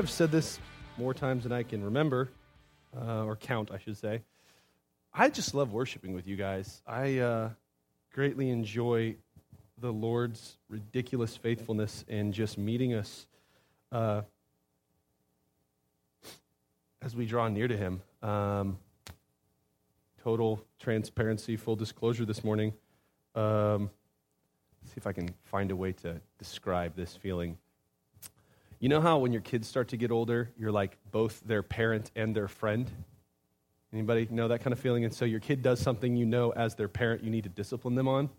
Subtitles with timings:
[0.00, 0.58] Have said this
[0.96, 2.30] more times than I can remember,
[2.96, 4.22] uh, or count, I should say.
[5.12, 6.80] I just love worshiping with you guys.
[6.86, 7.50] I uh,
[8.14, 9.16] greatly enjoy
[9.76, 13.26] the Lord's ridiculous faithfulness in just meeting us
[13.92, 14.22] uh,
[17.02, 18.00] as we draw near to Him.
[18.22, 18.78] Um,
[20.24, 22.72] total transparency, full disclosure this morning.
[23.34, 23.90] Um,
[24.86, 27.58] see if I can find a way to describe this feeling.
[28.80, 32.10] You know how when your kids start to get older, you're like both their parent
[32.16, 32.90] and their friend?
[33.92, 35.04] Anybody know that kind of feeling?
[35.04, 37.94] And so your kid does something you know as their parent you need to discipline
[37.94, 38.30] them on,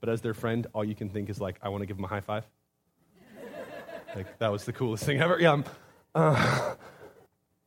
[0.00, 2.04] but as their friend, all you can think is like, I want to give them
[2.04, 2.44] a high five.
[4.16, 5.38] like that was the coolest thing ever.
[5.38, 5.64] Yeah, I'm,
[6.16, 6.74] uh,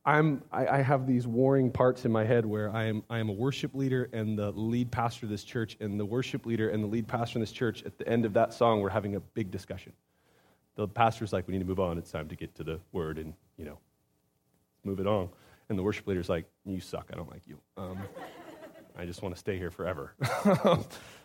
[0.04, 3.30] I'm I, I, have these warring parts in my head where I am I am
[3.30, 6.84] a worship leader and the lead pastor of this church, and the worship leader and
[6.84, 7.84] the lead pastor in this church.
[7.84, 9.94] At the end of that song, we're having a big discussion
[10.86, 11.98] the pastor's like, we need to move on.
[11.98, 13.78] It's time to get to the word and, you know,
[14.84, 15.28] move it on.
[15.68, 17.10] And the worship leader's like, you suck.
[17.12, 17.58] I don't like you.
[17.76, 17.98] Um,
[18.96, 20.14] I just want to stay here forever.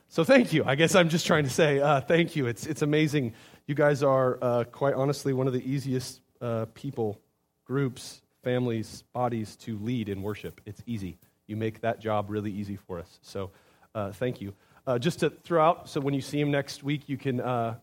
[0.09, 0.64] so thank you.
[0.66, 2.48] I guess I'm just trying to say uh, thank you.
[2.48, 3.34] It's, it's amazing.
[3.68, 7.20] You guys are, uh, quite honestly, one of the easiest uh, people,
[7.66, 10.62] groups, families, bodies to lead in worship.
[10.66, 11.18] It's easy.
[11.48, 13.20] You make that job really easy for us.
[13.22, 13.52] So
[13.94, 14.54] uh, thank you.
[14.86, 17.76] Uh, just to throw out, so when you see him next week, you can uh,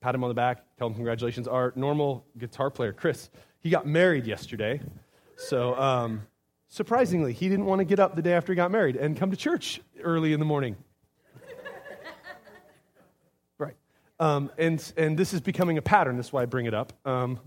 [0.00, 1.46] pat him on the back, tell him congratulations.
[1.46, 4.80] Our normal guitar player, Chris, he got married yesterday.
[5.36, 6.22] So, um,
[6.68, 9.30] surprisingly, he didn't want to get up the day after he got married and come
[9.30, 10.76] to church early in the morning.
[13.58, 13.74] right.
[14.18, 16.16] Um, and, and this is becoming a pattern.
[16.16, 16.92] That's why I bring it up.
[17.04, 17.38] Um,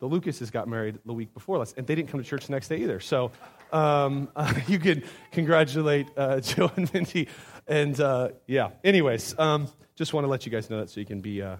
[0.00, 2.52] the Lucases got married the week before last, and they didn't come to church the
[2.52, 3.00] next day either.
[3.00, 3.30] So
[3.72, 7.28] um, uh, you can congratulate uh, Joe and Mindy.
[7.66, 11.06] And uh, yeah, anyways, um, just want to let you guys know that so you
[11.06, 11.56] can be uh,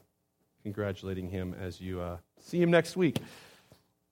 [0.65, 3.19] congratulating him as you uh, see him next week.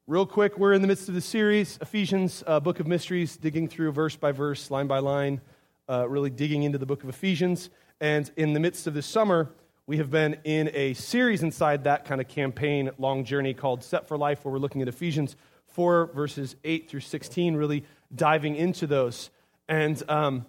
[0.06, 3.68] Real quick, we're in the midst of the series, Ephesians, uh, Book of Mysteries, digging
[3.68, 5.40] through verse by verse, line by line,
[5.88, 7.70] uh, really digging into the book of Ephesians.
[8.02, 9.48] And in the midst of this summer,
[9.86, 14.06] we have been in a series inside that kind of campaign, long journey called Set
[14.06, 15.36] for Life, where we're looking at Ephesians
[15.69, 19.30] 4, verses 8 through 16, really diving into those.
[19.70, 20.44] And um,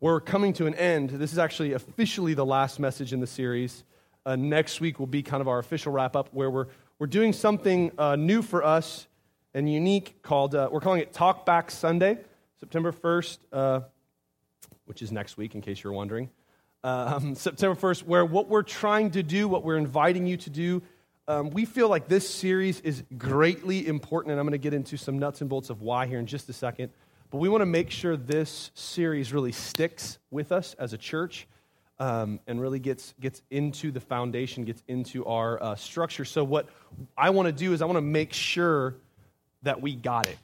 [0.00, 1.10] we're coming to an end.
[1.10, 3.84] This is actually officially the last message in the series.
[4.26, 6.66] Uh, next week will be kind of our official wrap up where we're,
[6.98, 9.06] we're doing something uh, new for us
[9.54, 12.18] and unique called, uh, we're calling it Talk Back Sunday,
[12.58, 13.80] September 1st, uh,
[14.86, 16.28] which is next week in case you're wondering.
[16.82, 20.82] Um, September 1st, where what we're trying to do, what we're inviting you to do,
[21.28, 24.96] um, we feel like this series is greatly important, and I'm going to get into
[24.96, 26.90] some nuts and bolts of why here in just a second.
[27.30, 31.46] But we want to make sure this series really sticks with us as a church
[31.98, 36.24] um, and really gets, gets into the foundation, gets into our uh, structure.
[36.24, 36.68] So, what
[37.16, 38.96] I want to do is I want to make sure
[39.62, 40.36] that we got it.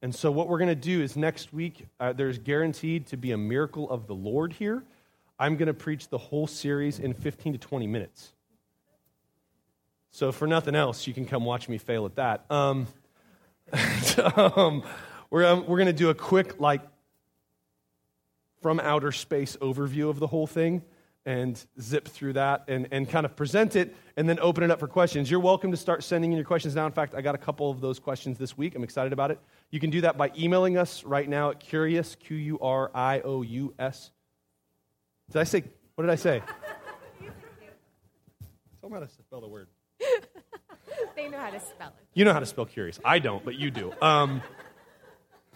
[0.00, 3.32] And so, what we're going to do is next week, uh, there's guaranteed to be
[3.32, 4.84] a miracle of the Lord here.
[5.38, 8.32] I'm going to preach the whole series in 15 to 20 minutes.
[10.12, 12.44] So, for nothing else, you can come watch me fail at that.
[12.48, 12.86] Um,
[14.36, 14.84] um,
[15.30, 16.82] we're, um, we're going to do a quick, like,
[18.60, 20.82] from outer space overview of the whole thing
[21.24, 24.80] and zip through that and, and kind of present it and then open it up
[24.80, 25.30] for questions.
[25.30, 26.86] You're welcome to start sending in your questions now.
[26.86, 28.74] In fact, I got a couple of those questions this week.
[28.74, 29.38] I'm excited about it.
[29.70, 33.20] You can do that by emailing us right now at curious, Q U R I
[33.20, 34.10] O U S.
[35.30, 36.42] Did I say, what did I say?
[38.80, 39.68] Tell them how to spell the word.
[41.16, 42.04] they know how to spell it.
[42.14, 42.98] You know how to spell curious.
[43.04, 43.92] I don't, but you do.
[44.02, 44.42] Um,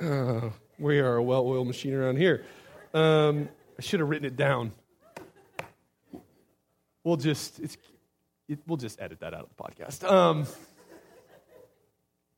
[0.00, 2.44] uh, we are a well oiled machine around here.
[2.94, 3.48] Um,
[3.78, 4.72] I should have written it down
[7.06, 10.11] we'll just it, we'll just edit that out of the podcast.
[10.11, 10.44] Um,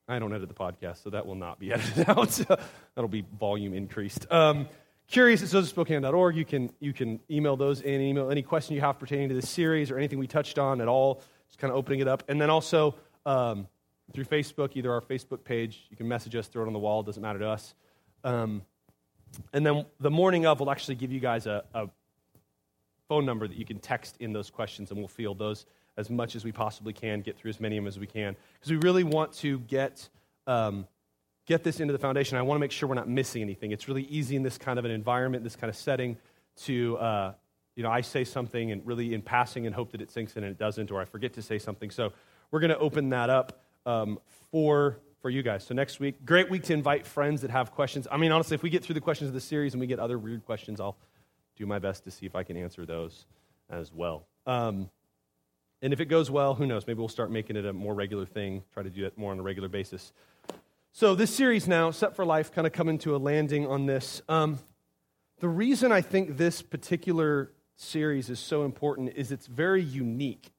[0.07, 2.31] I don't edit the podcast, so that will not be edited out.
[2.95, 4.31] That'll be volume increased.
[4.31, 4.69] Um,
[5.09, 6.37] curious at Spokane.org.
[6.37, 8.01] You can you can email those in.
[8.01, 10.89] Email any question you have pertaining to this series or anything we touched on at
[10.89, 11.23] all.
[11.49, 12.95] Just kind of opening it up, and then also
[13.25, 13.67] um,
[14.13, 15.87] through Facebook, either our Facebook page.
[15.91, 17.01] You can message us, throw it on the wall.
[17.01, 17.75] It doesn't matter to us.
[18.23, 18.63] Um,
[19.53, 21.89] and then the morning of, we'll actually give you guys a, a
[23.09, 25.67] phone number that you can text in those questions, and we'll field those
[25.97, 28.37] as much as we possibly can, get through as many of them as we can.
[28.55, 30.09] Because we really want to get,
[30.47, 30.87] um,
[31.47, 32.39] get this into the foundation.
[32.39, 33.73] I want to make sure we're not missing anything.
[33.73, 36.17] It's really easy in this kind of an environment, this kind of setting,
[36.65, 37.33] to, uh,
[37.75, 40.45] you know, I say something and really in passing and hope that it sinks in
[40.45, 41.91] and it doesn't, or I forget to say something.
[41.91, 42.13] So
[42.51, 44.19] we're going to open that up um,
[44.51, 45.65] for for you guys.
[45.65, 48.07] So next week, great week to invite friends that have questions.
[48.11, 49.99] I mean, honestly, if we get through the questions of the series and we get
[49.99, 50.97] other weird questions, I'll
[51.59, 53.27] do my best to see if I can answer those
[53.69, 54.27] as well.
[54.47, 54.91] Um,
[55.81, 56.87] And if it goes well, who knows?
[56.87, 59.39] Maybe we'll start making it a more regular thing, try to do it more on
[59.39, 60.13] a regular basis.
[60.91, 64.21] So, this series now, Set for Life, kind of coming to a landing on this.
[64.29, 64.59] Um,
[65.39, 70.51] the reason I think this particular series is so important is it's very unique.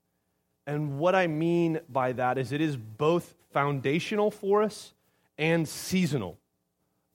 [0.65, 4.93] And what I mean by that is it is both foundational for us
[5.37, 6.37] and seasonal.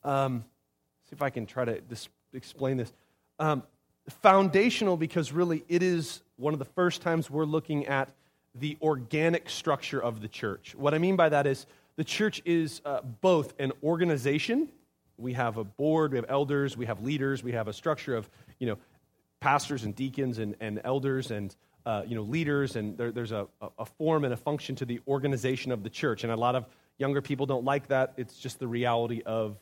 [0.03, 0.45] Um,
[1.09, 2.93] see if I can try to dis- explain this.
[3.39, 3.63] Um,
[4.09, 8.11] foundational because really it is one of the first times we're looking at
[8.55, 10.75] the organic structure of the church.
[10.77, 11.67] What I mean by that is
[11.97, 14.69] the church is uh, both an organization.
[15.17, 18.29] We have a board, we have elders, we have leaders, we have a structure of,
[18.59, 18.79] you know,
[19.41, 21.55] pastors and deacons and, and elders and,
[21.87, 23.47] uh, you know, leaders, and there, there's a,
[23.79, 26.25] a form and a function to the organization of the church.
[26.25, 26.67] And a lot of
[26.99, 28.15] younger people don't like that.
[28.17, 29.56] It's just the reality of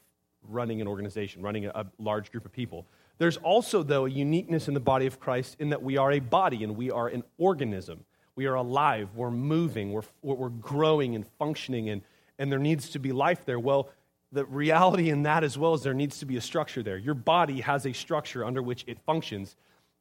[0.48, 2.86] running an organization, running a, a large group of people.
[3.18, 6.20] There's also, though, a uniqueness in the body of Christ in that we are a
[6.20, 8.04] body and we are an organism.
[8.34, 12.02] We are alive, we're moving, we're, we're growing and functioning, and,
[12.38, 13.60] and there needs to be life there.
[13.60, 13.90] Well,
[14.32, 16.96] the reality in that as well is there needs to be a structure there.
[16.96, 19.54] Your body has a structure under which it functions.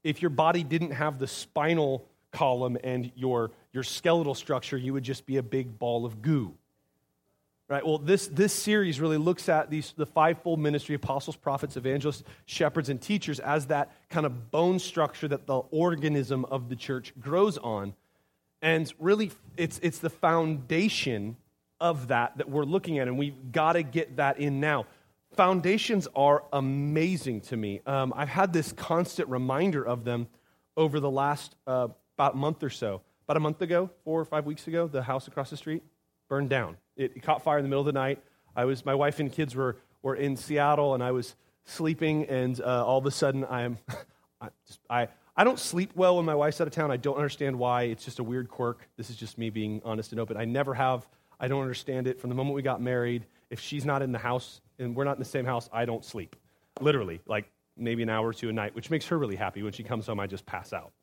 [0.04, 5.04] If your body didn't have the spinal column and your, your skeletal structure, you would
[5.04, 6.54] just be a big ball of goo.
[7.72, 7.86] Right?
[7.86, 12.90] Well, this, this series really looks at these, the fivefold ministry apostles, prophets, evangelists, shepherds,
[12.90, 17.58] and teachers as that kind of bone structure that the organism of the church grows
[17.58, 17.94] on.
[18.62, 21.38] And really, it's, it's the foundation
[21.80, 24.86] of that that we're looking at, and we've got to get that in now.
[25.38, 27.80] Foundations are amazing to me.
[27.86, 30.28] Um, I've had this constant reminder of them
[30.76, 33.02] over the last uh, about month or so.
[33.28, 35.84] About a month ago, four or five weeks ago, the house across the street
[36.32, 36.78] burned down.
[36.96, 38.24] It, it caught fire in the middle of the night.
[38.56, 41.36] I was, my wife and kids were, were in Seattle, and I was
[41.66, 43.78] sleeping, and uh, all of a sudden, I'm,
[44.42, 46.90] I, just, I, I don't sleep well when my wife's out of town.
[46.90, 47.84] I don't understand why.
[47.84, 48.88] It's just a weird quirk.
[48.96, 50.38] This is just me being honest and open.
[50.38, 51.06] I never have.
[51.38, 52.22] I don't understand it.
[52.22, 55.18] From the moment we got married, if she's not in the house and we're not
[55.18, 56.38] in the same house, I don't sleep.
[56.80, 59.64] Literally, like maybe an hour or two a night, which makes her really happy.
[59.64, 60.94] When she comes home, I just pass out.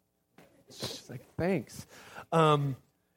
[0.70, 1.86] She's like, thanks.
[2.32, 2.76] Um,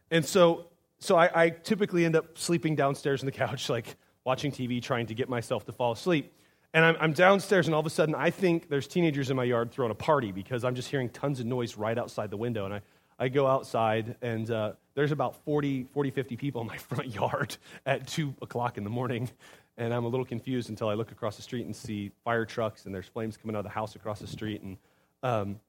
[0.09, 0.65] and so
[1.01, 5.07] so I, I, typically end up sleeping downstairs on the couch, like watching TV, trying
[5.07, 6.31] to get myself to fall asleep.
[6.74, 9.44] And I'm, I'm, downstairs, and all of a sudden, I think there's teenagers in my
[9.44, 12.65] yard throwing a party because I'm just hearing tons of noise right outside the window.
[12.65, 12.81] And I,
[13.19, 17.57] I go outside, and uh, there's about 40, 40, 50 people in my front yard
[17.86, 19.30] at 2 o'clock in the morning.
[19.77, 22.86] And I'm a little confused until I look across the street and see fire trucks,
[22.86, 24.62] and there's flames coming out of the house across the street.
[24.62, 24.77] And
[25.24, 25.59] um,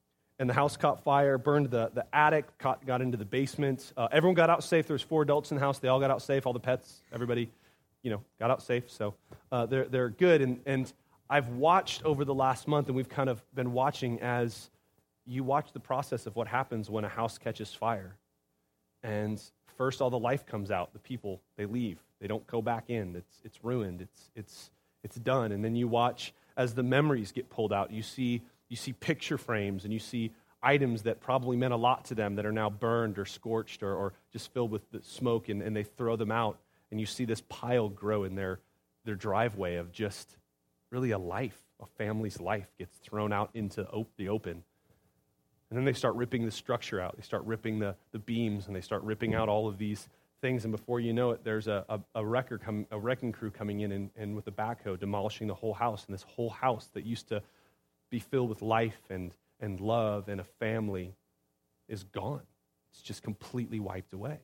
[0.42, 3.92] and the house caught fire, burned the, the attic, caught, got into the basement.
[3.96, 4.88] Uh, everyone got out safe.
[4.88, 5.78] There was four adults in the house.
[5.78, 6.48] They all got out safe.
[6.48, 7.48] All the pets, everybody,
[8.02, 8.90] you know, got out safe.
[8.90, 9.14] So
[9.52, 10.42] uh, they're, they're good.
[10.42, 10.92] And, and
[11.30, 14.68] I've watched over the last month, and we've kind of been watching as
[15.26, 18.16] you watch the process of what happens when a house catches fire.
[19.04, 19.40] And
[19.78, 20.92] first, all the life comes out.
[20.92, 22.00] The people, they leave.
[22.20, 23.14] They don't go back in.
[23.14, 24.00] It's, it's ruined.
[24.00, 24.70] It's, it's,
[25.04, 25.52] it's done.
[25.52, 27.92] And then you watch as the memories get pulled out.
[27.92, 28.42] You see
[28.72, 30.32] you see picture frames and you see
[30.62, 33.94] items that probably meant a lot to them that are now burned or scorched or,
[33.94, 36.58] or just filled with smoke and, and they throw them out.
[36.90, 38.60] And you see this pile grow in their,
[39.04, 40.36] their driveway of just
[40.90, 44.62] really a life a family's life gets thrown out into op- the open.
[45.70, 47.16] And then they start ripping the structure out.
[47.16, 50.08] They start ripping the, the beams and they start ripping out all of these
[50.40, 50.64] things.
[50.64, 53.92] And before you know it there's a, a, a, wrecker a wrecking crew coming in
[53.92, 56.04] and, and with a backhoe demolishing the whole house.
[56.06, 57.42] And this whole house that used to
[58.12, 61.16] be filled with life and, and love and a family
[61.88, 62.42] is gone.
[62.92, 64.38] It's just completely wiped away.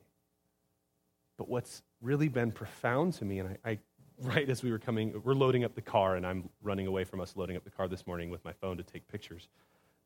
[1.37, 3.79] But what's really been profound to me, and I, I
[4.21, 7.21] right as we were coming, we're loading up the car, and I'm running away from
[7.21, 9.47] us loading up the car this morning with my phone to take pictures.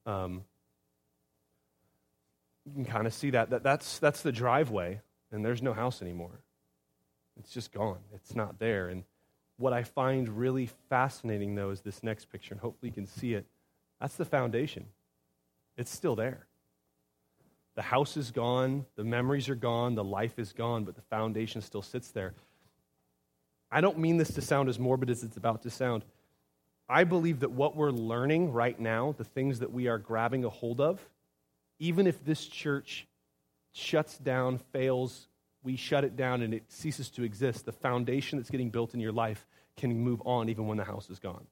[0.05, 0.43] Um,
[2.65, 4.99] you can kind of see that, that that's, that's the driveway,
[5.31, 6.41] and there's no house anymore.
[7.39, 7.99] It's just gone.
[8.13, 8.89] It's not there.
[8.89, 9.05] And
[9.57, 13.33] what I find really fascinating, though, is this next picture, and hopefully you can see
[13.33, 13.45] it.
[14.03, 14.87] That's the foundation.
[15.77, 16.45] It's still there.
[17.75, 21.61] The house is gone, the memories are gone, the life is gone, but the foundation
[21.61, 22.33] still sits there.
[23.71, 26.03] I don't mean this to sound as morbid as it's about to sound.
[26.89, 30.49] I believe that what we're learning right now, the things that we are grabbing a
[30.49, 30.99] hold of,
[31.79, 33.07] even if this church
[33.71, 35.29] shuts down, fails,
[35.63, 38.99] we shut it down, and it ceases to exist, the foundation that's getting built in
[38.99, 41.47] your life can move on even when the house is gone.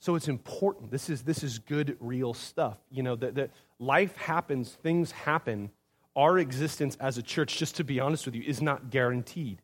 [0.00, 0.90] So it's important.
[0.90, 2.78] This is, this is good, real stuff.
[2.90, 5.70] You know, that, that life happens, things happen.
[6.16, 9.60] Our existence as a church, just to be honest with you, is not guaranteed.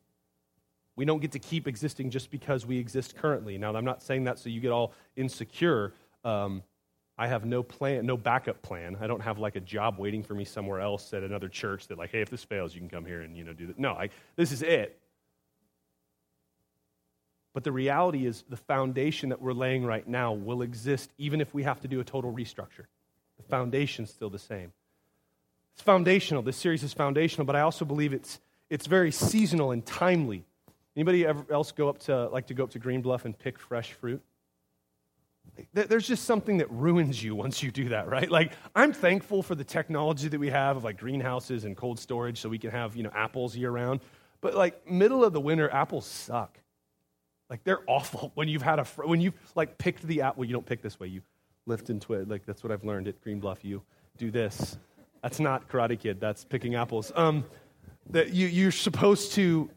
[0.95, 3.57] We don't get to keep existing just because we exist currently.
[3.57, 5.93] Now, I'm not saying that so you get all insecure.
[6.23, 6.63] Um,
[7.17, 8.95] I have no plan, no backup plan.
[9.01, 11.97] I don't have like a job waiting for me somewhere else at another church that
[11.97, 13.79] like, hey, if this fails, you can come here and you know do that.
[13.79, 14.99] No, I, this is it.
[17.57, 21.55] But the reality is, the foundation that we're laying right now will exist even if
[21.55, 22.85] we have to do a total restructure.
[23.37, 24.71] The foundation's still the same.
[25.73, 26.43] It's foundational.
[26.43, 30.45] This series is foundational, but I also believe it's, it's very seasonal and timely.
[30.95, 33.57] Anybody ever else go up to like to go up to Green Bluff and pick
[33.57, 34.21] fresh fruit?
[35.73, 38.29] There's just something that ruins you once you do that, right?
[38.29, 42.39] Like I'm thankful for the technology that we have of like greenhouses and cold storage
[42.39, 44.01] so we can have, you know, apples year round.
[44.41, 46.59] But like middle of the winter apples suck.
[47.49, 50.41] Like they're awful when you've had a fr- when you've like picked the apple.
[50.41, 51.07] Well, you don't pick this way.
[51.07, 51.21] You
[51.65, 52.29] lift and twist.
[52.29, 53.63] Like that's what I've learned at Green Bluff.
[53.63, 53.81] You
[54.17, 54.77] do this.
[55.21, 56.19] That's not Karate Kid.
[56.19, 57.11] That's picking apples.
[57.15, 57.43] Um,
[58.09, 59.69] that you you're supposed to.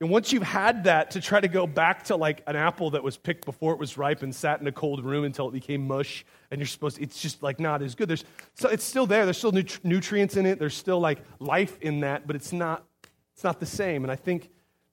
[0.00, 3.04] And once you've had that, to try to go back to like an apple that
[3.04, 5.86] was picked before it was ripe and sat in a cold room until it became
[5.86, 8.08] mush, and you're supposed to, it's just like not as good.
[8.08, 8.24] There's
[8.54, 9.24] so it's still there.
[9.24, 10.58] There's still nut- nutrients in it.
[10.58, 12.84] There's still like life in that, but it's not
[13.32, 14.02] it's not the same.
[14.04, 14.50] And I think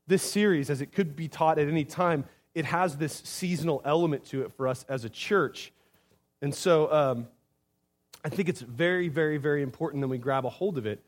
[0.09, 4.25] this series, as it could be taught at any time, it has this seasonal element
[4.25, 5.71] to it for us as a church.
[6.41, 7.27] And so um,
[8.25, 11.01] I think it's very, very, very important that we grab a hold of it.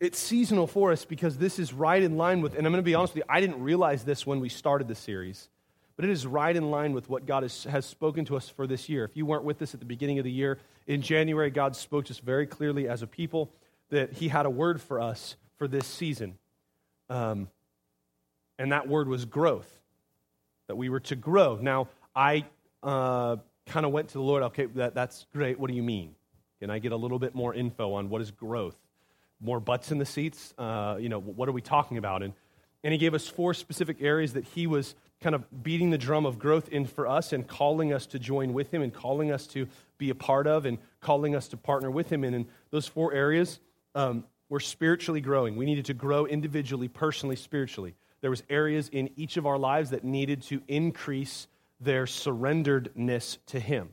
[0.00, 2.86] It's seasonal for us because this is right in line with, and I'm going to
[2.86, 5.48] be honest with you, I didn't realize this when we started the series,
[5.94, 8.66] but it is right in line with what God has, has spoken to us for
[8.66, 9.04] this year.
[9.04, 10.58] If you weren't with us at the beginning of the year,
[10.88, 13.52] in January, God spoke to us very clearly as a people
[13.90, 16.36] that He had a word for us for this season.
[17.12, 17.50] Um,
[18.58, 19.70] and that word was growth,
[20.66, 21.58] that we were to grow.
[21.60, 22.46] Now, I
[22.82, 25.60] uh, kind of went to the Lord, okay, that, that's great.
[25.60, 26.14] What do you mean?
[26.58, 28.76] Can I get a little bit more info on what is growth?
[29.42, 30.54] More butts in the seats?
[30.56, 32.22] Uh, you know, what are we talking about?
[32.22, 32.32] And,
[32.82, 36.24] and he gave us four specific areas that he was kind of beating the drum
[36.24, 39.46] of growth in for us and calling us to join with him and calling us
[39.48, 42.32] to be a part of and calling us to partner with him in.
[42.32, 43.60] And those four areas
[43.94, 45.56] um, we're spiritually growing.
[45.56, 47.94] We needed to grow individually, personally, spiritually.
[48.20, 51.46] There was areas in each of our lives that needed to increase
[51.80, 53.88] their surrenderedness to Him.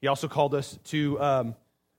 [0.00, 1.54] He also called us to, um,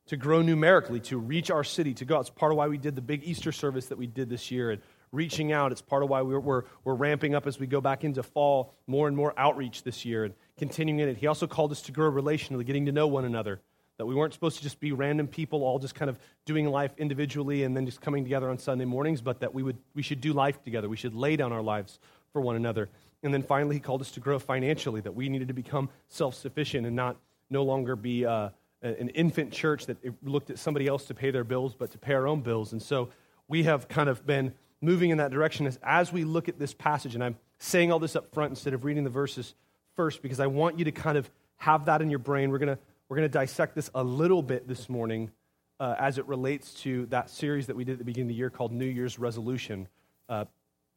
[0.07, 2.19] to grow numerically, to reach our city, to go.
[2.19, 4.71] It's part of why we did the big Easter service that we did this year.
[4.71, 4.81] And
[5.13, 8.03] reaching out, it's part of why we're, we're, we're ramping up as we go back
[8.03, 11.15] into fall, more and more outreach this year and continuing in it.
[11.15, 13.61] He also called us to grow relationally, getting to know one another
[13.99, 16.93] that we weren't supposed to just be random people all just kind of doing life
[16.97, 20.21] individually and then just coming together on Sunday mornings, but that we, would, we should
[20.21, 20.87] do life together.
[20.87, 21.99] We should lay down our lives
[22.31, 22.87] for one another.
[23.23, 26.33] And then finally, he called us to grow financially, that we needed to become self
[26.35, 27.17] sufficient and not
[27.49, 28.49] no longer be uh,
[28.81, 32.13] an infant church that looked at somebody else to pay their bills, but to pay
[32.13, 32.71] our own bills.
[32.71, 33.09] And so
[33.49, 36.73] we have kind of been moving in that direction as, as we look at this
[36.73, 37.15] passage.
[37.15, 39.55] And I'm saying all this up front instead of reading the verses
[39.97, 42.49] first because I want you to kind of have that in your brain.
[42.49, 45.31] We're going to we're going to dissect this a little bit this morning
[45.79, 48.37] uh, as it relates to that series that we did at the beginning of the
[48.37, 49.87] year called New Year's Resolution,
[50.29, 50.45] uh,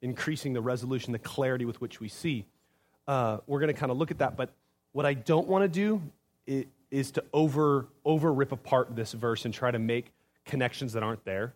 [0.02, 2.44] increasing the resolution, the clarity with which we see.
[3.08, 4.50] Uh, we're going to kind of look at that, but
[4.92, 6.02] what I don't want to do
[6.46, 10.12] is, is to over, over rip apart this verse and try to make
[10.44, 11.54] connections that aren't there.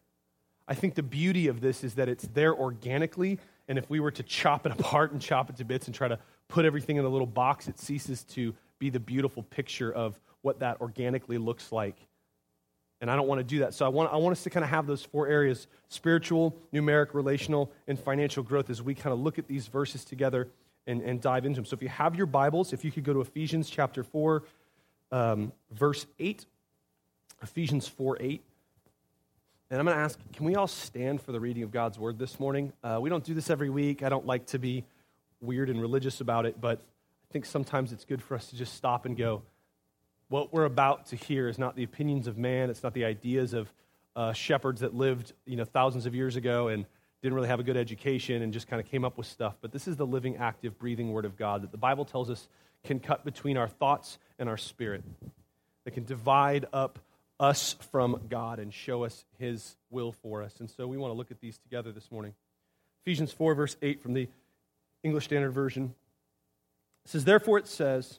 [0.67, 4.11] I think the beauty of this is that it's there organically, and if we were
[4.13, 7.05] to chop it apart and chop it to bits and try to put everything in
[7.05, 11.73] a little box, it ceases to be the beautiful picture of what that organically looks
[11.73, 11.97] like.
[13.00, 13.75] And I don't want to do that.
[13.75, 17.15] So I want, I want us to kind of have those four areas spiritual, numeric,
[17.15, 20.49] relational, and financial growth as we kind of look at these verses together
[20.87, 21.65] and, and dive into them.
[21.65, 24.45] So if you have your Bibles, if you could go to Ephesians chapter 4,
[25.11, 26.47] um, verse 8.
[27.43, 28.43] Ephesians 4 8.
[29.69, 32.21] And I'm going to ask, can we all stand for the reading of God's word
[32.21, 32.73] this morning?
[32.85, 34.05] Uh, we don't do this every week.
[34.05, 34.85] I don't like to be
[35.41, 38.75] weird and religious about it, but I think sometimes it's good for us to just
[38.75, 39.43] stop and go,
[40.28, 43.52] what we're about to hear is not the opinions of man, it's not the ideas
[43.52, 43.73] of
[44.14, 46.87] uh, shepherds that lived you know, thousands of years ago and
[47.23, 49.54] didn't really have a good education and just kind of came up with stuff.
[49.61, 52.49] But this is the living, active, breathing Word of God that the Bible tells us
[52.85, 55.02] can cut between our thoughts and our spirit,
[55.85, 56.99] that can divide up
[57.38, 60.54] us from God and show us His will for us.
[60.61, 62.35] And so we want to look at these together this morning.
[63.02, 64.28] Ephesians 4, verse 8 from the
[65.02, 65.95] English Standard Version
[67.06, 68.18] it says, Therefore it says,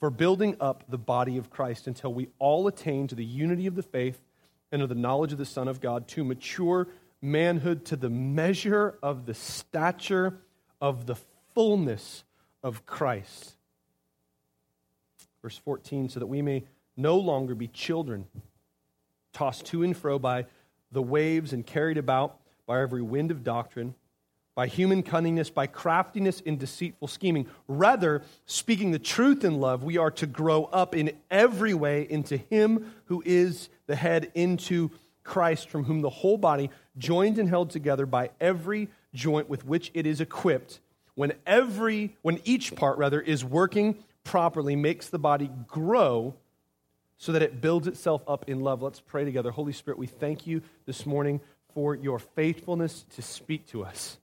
[0.00, 3.76] for building up the body of Christ until we all attain to the unity of
[3.76, 4.20] the faith
[4.72, 6.88] and of the knowledge of the Son of God, to mature
[7.20, 10.38] manhood, to the measure of the stature
[10.80, 11.16] of the
[11.54, 12.24] fullness
[12.62, 13.54] of Christ.
[15.42, 16.64] Verse 14, so that we may
[16.96, 18.26] no longer be children,
[19.32, 20.46] tossed to and fro by
[20.92, 23.94] the waves and carried about by every wind of doctrine
[24.60, 27.46] by human cunningness, by craftiness in deceitful scheming.
[27.66, 32.36] Rather, speaking the truth in love, we are to grow up in every way into
[32.36, 34.90] Him who is the head, into
[35.24, 39.90] Christ, from whom the whole body, joined and held together by every joint with which
[39.94, 40.80] it is equipped,
[41.14, 46.34] when every when each part rather is working properly, makes the body grow
[47.16, 48.82] so that it builds itself up in love.
[48.82, 49.52] Let's pray together.
[49.52, 51.40] Holy Spirit, we thank you this morning
[51.72, 54.18] for your faithfulness to speak to us.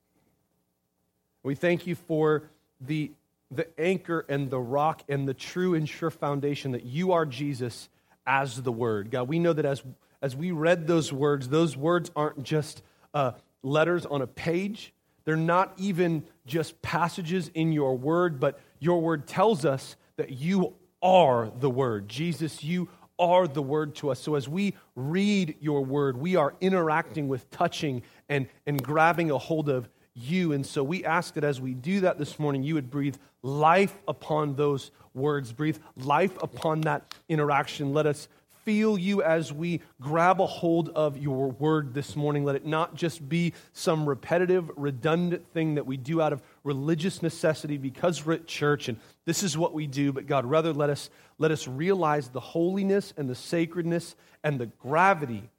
[1.47, 2.43] We thank you for
[2.81, 3.09] the,
[3.51, 7.87] the anchor and the rock and the true and sure foundation that you are Jesus
[8.25, 9.11] as the Word.
[9.11, 9.81] God, we know that as,
[10.21, 13.31] as we read those words, those words aren't just uh,
[13.63, 14.91] letters on a page.
[15.23, 20.73] They're not even just passages in your Word, but your Word tells us that you
[21.01, 22.09] are the Word.
[22.09, 24.19] Jesus, you are the Word to us.
[24.19, 29.37] So as we read your Word, we are interacting with, touching, and, and grabbing a
[29.37, 30.51] hold of you.
[30.53, 33.95] And so we ask that as we do that this morning, you would breathe life
[34.07, 37.93] upon those words, breathe life upon that interaction.
[37.93, 38.27] Let us
[38.67, 42.43] feel you as we grab a hold of your word this morning.
[42.43, 47.21] Let it not just be some repetitive, redundant thing that we do out of religious
[47.21, 50.89] necessity because we're at church and this is what we do, but God, rather let
[50.89, 55.49] us, let us realize the holiness and the sacredness and the gravity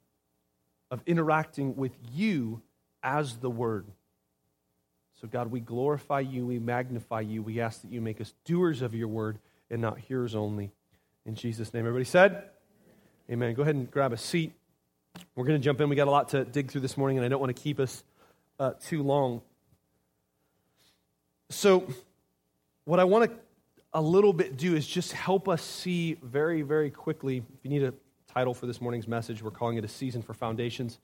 [0.91, 2.61] of interacting with you
[3.01, 3.87] as the word.
[5.21, 7.41] So, God, we glorify you, we magnify you.
[7.41, 9.37] We ask that you make us doers of your word
[9.69, 10.71] and not hearers only.
[11.25, 12.43] In Jesus' name, everybody said,
[13.29, 13.53] Amen.
[13.53, 14.53] Go ahead and grab a seat.
[15.35, 15.89] We're going to jump in.
[15.89, 17.79] We got a lot to dig through this morning, and I don't want to keep
[17.79, 18.03] us
[18.59, 19.41] uh, too long.
[21.49, 21.87] So,
[22.85, 23.37] what I want to
[23.93, 27.37] a little bit do is just help us see very, very quickly.
[27.37, 27.93] If you need a
[28.31, 30.99] title for this morning's message, we're calling it a season for foundations.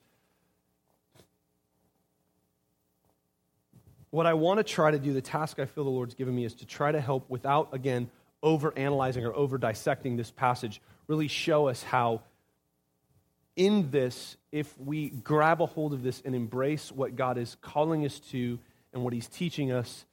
[4.10, 6.44] What I want to try to do, the task I feel the Lord's given me,
[6.44, 8.08] is to try to help without, again,
[8.42, 12.22] over analyzing or over dissecting this passage, really show us how,
[13.56, 18.04] in this, if we grab a hold of this and embrace what God is calling
[18.04, 18.58] us to
[18.92, 20.04] and what He's teaching us,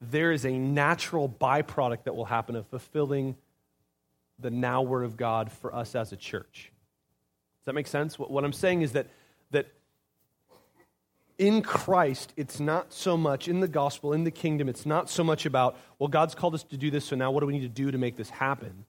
[0.00, 3.36] there is a natural byproduct that will happen of fulfilling
[4.38, 6.72] the now Word of God for us as a church.
[7.60, 8.18] Does that make sense?
[8.18, 9.08] What, I'm saying is that,
[9.50, 9.66] that
[11.40, 15.24] in Christ, it's not so much, in the gospel, in the kingdom, it's not so
[15.24, 17.62] much about, well, God's called us to do this, so now what do we need
[17.62, 18.84] to do to make this happen?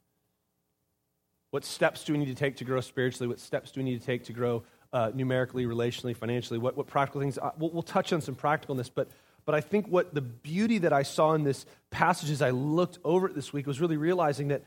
[1.52, 3.30] What steps do we need to take to grow spiritually?
[3.30, 6.60] What steps do we need to take to grow uh, numerically, relationally, financially?
[6.60, 7.38] What, what practical things?
[7.38, 9.10] Uh, we'll, we'll touch on some practicalness, but,
[9.46, 13.00] but I think what the beauty that I saw in this passage as I looked
[13.06, 14.66] over it this week was really realizing that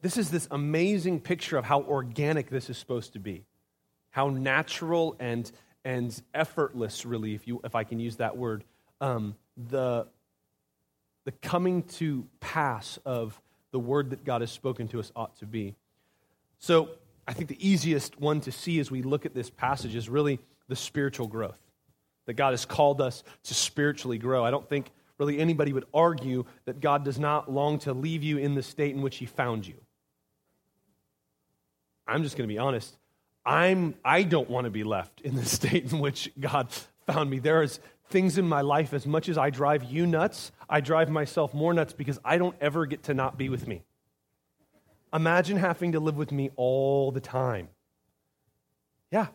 [0.00, 3.44] this is this amazing picture of how organic this is supposed to be,
[4.10, 5.52] how natural and
[5.86, 8.64] and effortless, really, if, you, if I can use that word,
[9.00, 9.36] um,
[9.70, 10.08] the,
[11.24, 15.46] the coming to pass of the word that God has spoken to us ought to
[15.46, 15.76] be.
[16.58, 16.88] So
[17.28, 20.40] I think the easiest one to see as we look at this passage is really
[20.66, 21.60] the spiritual growth.
[22.24, 24.44] That God has called us to spiritually grow.
[24.44, 28.38] I don't think really anybody would argue that God does not long to leave you
[28.38, 29.76] in the state in which He found you.
[32.08, 32.96] I'm just going to be honest.
[33.46, 36.68] I'm, I don't want to be left in the state in which God
[37.06, 37.38] found me.
[37.38, 37.78] There is
[38.10, 41.72] things in my life, as much as I drive you nuts, I drive myself more
[41.72, 43.84] nuts because I don't ever get to not be with me.
[45.12, 47.68] Imagine having to live with me all the time.
[49.10, 49.28] Yeah.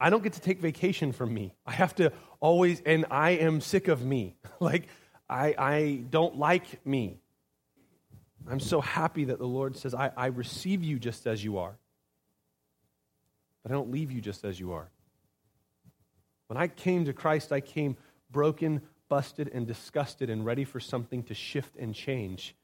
[0.00, 1.54] I don't get to take vacation from me.
[1.66, 4.36] I have to always, and I am sick of me.
[4.60, 4.88] like,
[5.28, 7.18] I, I don't like me.
[8.48, 11.76] I'm so happy that the Lord says, I, I receive you just as you are
[13.66, 14.88] but I don't leave you just as you are.
[16.46, 17.96] When I came to Christ, I came
[18.30, 22.54] broken, busted, and disgusted and ready for something to shift and change.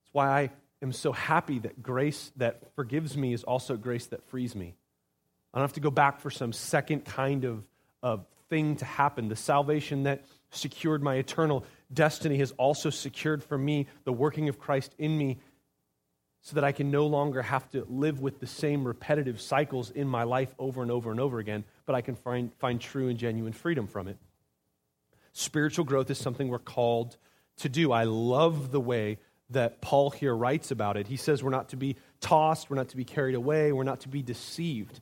[0.00, 4.24] That's why I am so happy that grace that forgives me is also grace that
[4.24, 4.74] frees me.
[5.52, 7.62] I don't have to go back for some second kind of,
[8.02, 9.28] of thing to happen.
[9.28, 14.58] The salvation that secured my eternal destiny has also secured for me the working of
[14.58, 15.40] Christ in me
[16.42, 20.08] so that I can no longer have to live with the same repetitive cycles in
[20.08, 23.16] my life over and over and over again, but I can find, find true and
[23.16, 24.18] genuine freedom from it.
[25.32, 27.16] Spiritual growth is something we're called
[27.58, 27.92] to do.
[27.92, 29.18] I love the way
[29.50, 31.06] that Paul here writes about it.
[31.06, 34.00] He says we're not to be tossed, we're not to be carried away, we're not
[34.00, 35.00] to be deceived.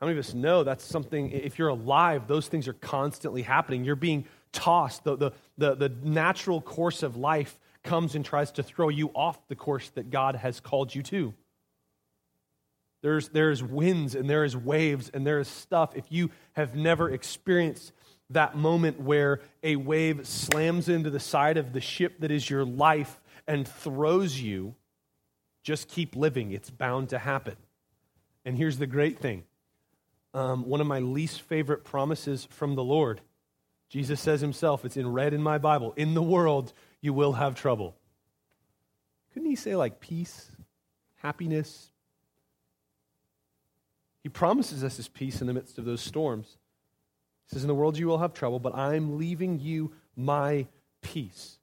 [0.00, 3.84] How many of us know that's something, if you're alive, those things are constantly happening.
[3.84, 5.04] You're being tossed.
[5.04, 9.48] The, the, the, the natural course of life comes and tries to throw you off
[9.48, 11.34] the course that God has called you to.
[13.02, 15.96] There's, there's winds and there is waves and there is stuff.
[15.96, 17.92] If you have never experienced
[18.30, 22.64] that moment where a wave slams into the side of the ship that is your
[22.64, 24.74] life and throws you,
[25.64, 26.52] just keep living.
[26.52, 27.56] It's bound to happen.
[28.44, 29.44] And here's the great thing
[30.34, 33.20] um, one of my least favorite promises from the Lord.
[33.90, 37.54] Jesus says himself, it's in red in my Bible, in the world you will have
[37.54, 37.94] trouble.
[39.34, 40.50] Couldn't he say like peace,
[41.16, 41.90] happiness?
[44.22, 46.56] He promises us his peace in the midst of those storms.
[47.48, 50.66] He says, In the world you will have trouble, but I'm leaving you my
[51.02, 51.58] peace.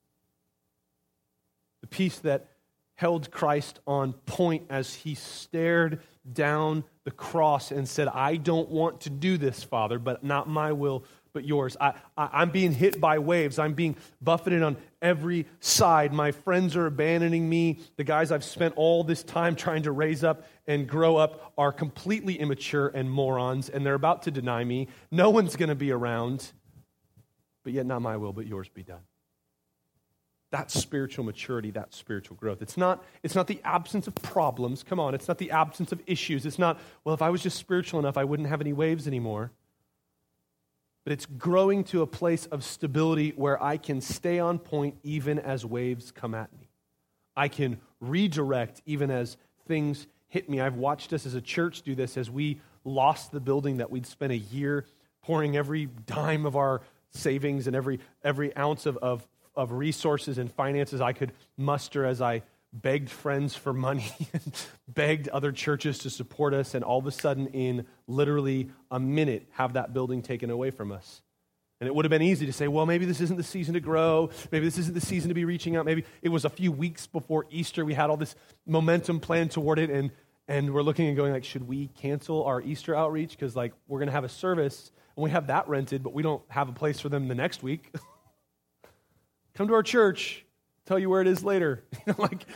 [1.81, 2.47] The peace that
[2.95, 6.01] held Christ on point as he stared
[6.33, 10.73] down the cross and said, I don't want to do this, Father, but not my
[10.73, 11.77] will, but yours.
[11.79, 13.59] I, I, am being hit by waves.
[13.59, 16.13] I'm being buffeted on every side.
[16.13, 17.79] My friends are abandoning me.
[17.97, 21.71] The guys I've spent all this time trying to raise up and grow up are
[21.71, 24.87] completely immature and morons, and they're about to deny me.
[25.11, 26.51] No one's going to be around.
[27.63, 29.01] But yet, not my will, but yours be done.
[30.51, 32.63] That's spiritual maturity, that's spiritual growth.
[32.63, 34.81] It's not, it's not the absence of problems.
[34.81, 36.43] Come on, it's not the absence of issues.
[36.45, 39.51] It's not, well, if I was just spiritual enough, I wouldn't have any waves anymore
[41.03, 45.39] but it's growing to a place of stability where I can stay on point even
[45.39, 46.69] as waves come at me.
[47.35, 50.61] I can redirect even as things hit me.
[50.61, 54.05] I've watched us as a church do this as we lost the building that we'd
[54.05, 54.85] spent a year
[55.21, 56.81] pouring every dime of our
[57.11, 62.21] savings and every, every ounce of, of, of resources and finances I could muster as
[62.21, 64.11] I begged friends for money
[64.87, 69.47] begged other churches to support us, and all of a sudden, in literally a minute,
[69.51, 71.21] have that building taken away from us.
[71.81, 73.79] And it would have been easy to say, well, maybe this isn't the season to
[73.79, 74.29] grow.
[74.51, 75.85] Maybe this isn't the season to be reaching out.
[75.85, 77.85] Maybe it was a few weeks before Easter.
[77.85, 79.89] We had all this momentum planned toward it.
[79.89, 80.11] And,
[80.49, 83.31] and we're looking and going, like, should we cancel our Easter outreach?
[83.31, 86.21] Because, like, we're going to have a service and we have that rented, but we
[86.21, 87.93] don't have a place for them the next week.
[89.53, 90.45] Come to our church
[90.89, 91.83] tell you where it is later.
[91.93, 92.47] you know, like,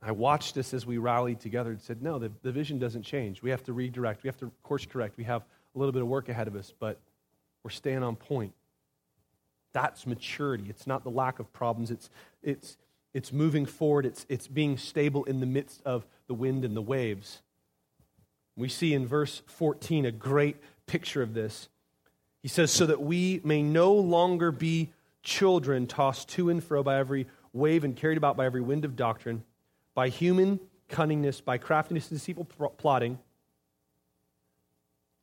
[0.00, 3.42] I watched this as we rallied together and said, no, the, the vision doesn't change.
[3.42, 4.22] We have to redirect.
[4.22, 5.16] We have to course correct.
[5.18, 5.42] We have
[5.74, 7.00] a little bit of work ahead of us, but
[7.64, 8.52] we're staying on point.
[9.72, 10.66] That's maturity.
[10.68, 11.90] It's not the lack of problems.
[11.90, 12.08] It's,
[12.40, 12.76] it's,
[13.12, 14.06] it's moving forward.
[14.06, 17.42] It's, it's being stable in the midst of the wind and the waves.
[18.56, 21.68] We see in verse 14 a great picture of this.
[22.42, 24.90] He says, So that we may no longer be
[25.22, 28.96] children tossed to and fro by every wave and carried about by every wind of
[28.96, 29.42] doctrine,
[29.94, 32.44] by human cunningness, by craftiness and deceitful
[32.78, 33.18] plotting.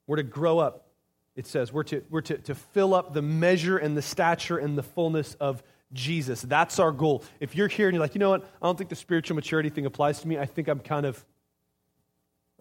[0.05, 0.87] We're to grow up,
[1.35, 1.73] it says.
[1.73, 5.35] We're, to, we're to, to fill up the measure and the stature and the fullness
[5.35, 5.61] of
[5.93, 6.41] Jesus.
[6.41, 7.23] That's our goal.
[7.39, 9.69] If you're here and you're like, you know what, I don't think the spiritual maturity
[9.69, 11.23] thing applies to me, I think I'm kind of,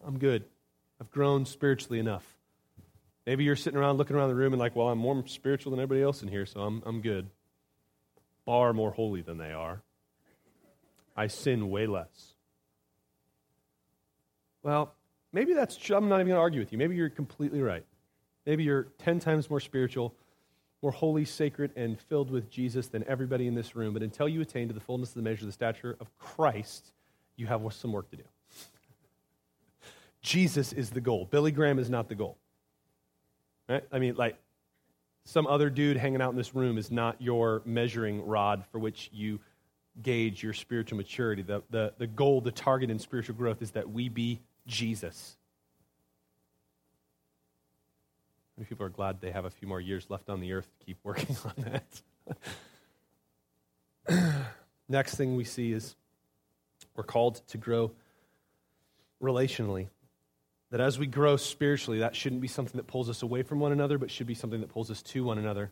[0.04, 0.44] I'm good.
[1.00, 2.35] I've grown spiritually enough.
[3.26, 5.80] Maybe you're sitting around looking around the room and like, well, I'm more spiritual than
[5.80, 7.28] everybody else in here, so I'm, I'm good.
[8.44, 9.82] Far more holy than they are.
[11.16, 12.34] I sin way less.
[14.62, 14.94] Well,
[15.32, 15.76] maybe that's.
[15.90, 16.78] I'm not even going to argue with you.
[16.78, 17.84] Maybe you're completely right.
[18.44, 20.14] Maybe you're 10 times more spiritual,
[20.82, 23.92] more holy, sacred, and filled with Jesus than everybody in this room.
[23.92, 26.92] But until you attain to the fullness of the measure of the stature of Christ,
[27.34, 28.22] you have some work to do.
[30.22, 31.26] Jesus is the goal.
[31.28, 32.38] Billy Graham is not the goal.
[33.68, 33.84] Right?
[33.90, 34.36] I mean, like,
[35.24, 39.10] some other dude hanging out in this room is not your measuring rod for which
[39.12, 39.40] you
[40.02, 41.42] gauge your spiritual maturity.
[41.42, 45.36] The, the, the goal, the target in spiritual growth is that we be Jesus.
[48.56, 50.86] Many people are glad they have a few more years left on the earth to
[50.86, 51.80] keep working on
[54.08, 54.42] that.
[54.88, 55.96] Next thing we see is
[56.94, 57.90] we're called to grow
[59.20, 59.88] relationally.
[60.70, 63.72] That as we grow spiritually, that shouldn't be something that pulls us away from one
[63.72, 65.70] another, but should be something that pulls us to one another.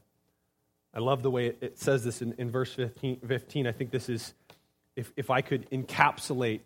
[0.95, 3.67] I love the way it, says this in, in verse 15, 15.
[3.67, 4.35] I think this is,
[4.95, 6.61] if, if I could encapsulate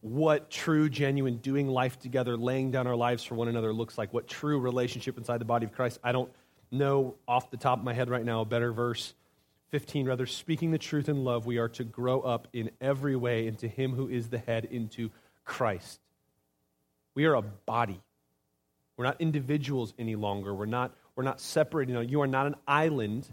[0.00, 4.12] what true, genuine doing life together, laying down our lives for one another looks like,
[4.12, 5.98] what true relationship inside the body of Christ.
[6.02, 6.30] I don't
[6.70, 9.14] know off the top of my head right now a better verse.
[9.70, 13.46] 15, rather, speaking the truth in love, we are to grow up in every way
[13.46, 15.10] into Him who is the head, into
[15.44, 16.00] Christ.
[17.14, 18.00] We are a body.
[18.96, 20.54] We're not individuals any longer.
[20.54, 22.10] We're not, we're not separated.
[22.10, 23.26] You are not an island.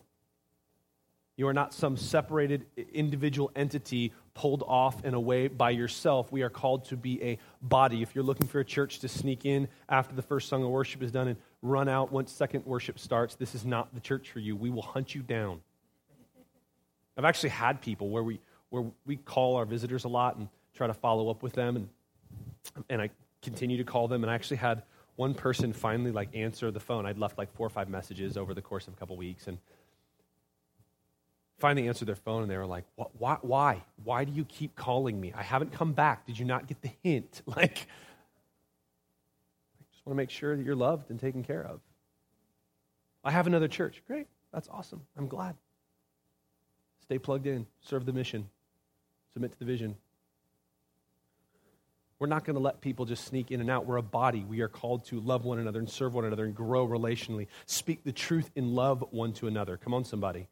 [1.38, 6.32] You are not some separated individual entity pulled off and away by yourself.
[6.32, 8.02] We are called to be a body.
[8.02, 11.02] If you're looking for a church to sneak in after the first song of worship
[11.02, 14.40] is done and run out once second worship starts, this is not the church for
[14.40, 14.56] you.
[14.56, 15.62] We will hunt you down.
[17.18, 18.40] I've actually had people where we,
[18.70, 21.90] where we call our visitors a lot and try to follow up with them, and,
[22.90, 23.10] and I
[23.42, 24.24] continue to call them.
[24.24, 24.84] And I actually had
[25.16, 27.06] one person finally like answer the phone.
[27.06, 29.58] I'd left like four or five messages over the course of a couple weeks, and
[31.60, 33.38] finally answered their phone, and they were like, "Why?
[33.42, 33.84] Why?
[34.04, 35.32] Why do you keep calling me?
[35.36, 36.26] I haven't come back.
[36.26, 37.42] Did you not get the hint?
[37.56, 37.88] Like,
[39.80, 41.80] I just want to make sure that you're loved and taken care of.
[43.24, 44.02] I have another church.
[44.08, 45.02] Great, that's awesome.
[45.16, 45.56] I'm glad.
[47.02, 48.50] Stay plugged in, serve the mission,
[49.34, 49.96] submit to the vision.
[52.22, 53.88] We're not going to let people just sneak in and out.
[53.88, 54.46] We're a body.
[54.48, 57.48] We are called to love one another and serve one another and grow relationally.
[57.66, 59.76] Speak the truth in love one to another.
[59.76, 60.48] Come on, somebody.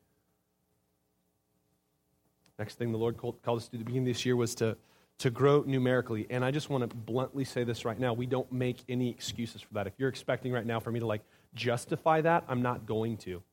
[2.58, 4.55] Next thing the Lord called, us to do at the beginning of this year was
[4.55, 4.77] to,
[5.19, 6.25] to grow numerically.
[6.32, 8.13] And I just want to bluntly say this right now.
[8.13, 9.86] We don't make any excuses for that.
[9.86, 11.21] If you're expecting right now for me to like
[11.53, 13.43] justify that, I'm not going to.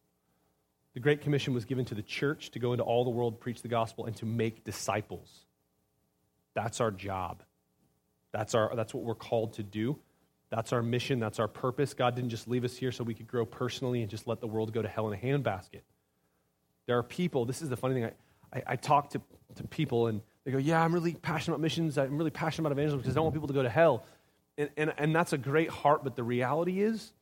[0.95, 3.61] The Great Commission was given to the church to go into all the world, preach
[3.61, 5.45] the gospel, and to make disciples.
[6.55, 7.43] That's our job.
[8.37, 9.99] That's, our, that's what we're called to do.
[10.51, 11.19] That's our mission.
[11.19, 11.95] That's our purpose.
[11.95, 14.47] God didn't just leave us here so we could grow personally and just let the
[14.47, 15.81] world go to hell in a handbasket.
[16.85, 19.23] There are people, this is the funny thing, I, I, I talk to,
[19.55, 21.97] to people and they go, Yeah, I'm really passionate about missions.
[21.97, 24.05] I'm really passionate about evangelism because I don't want people to go to hell.
[24.59, 27.13] And, and, and that's a great heart, but the reality is,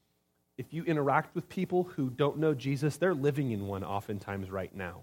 [0.59, 4.75] if you interact with people who don't know Jesus, they're living in one oftentimes right
[4.75, 5.03] now.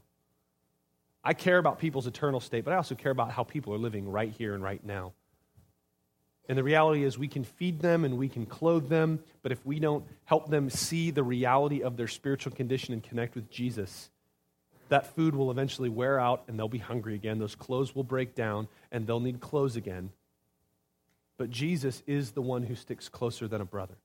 [1.24, 4.10] I care about people's eternal state, but I also care about how people are living
[4.10, 5.14] right here and right now.
[6.52, 9.66] And the reality is, we can feed them and we can clothe them, but if
[9.66, 14.10] we don't help them see the reality of their spiritual condition and connect with Jesus,
[14.90, 17.40] that food will eventually wear out and they'll be hungry again.
[17.40, 20.10] Those clothes will break down and they'll need clothes again.
[21.38, 23.96] But Jesus is the one who sticks closer than a brother.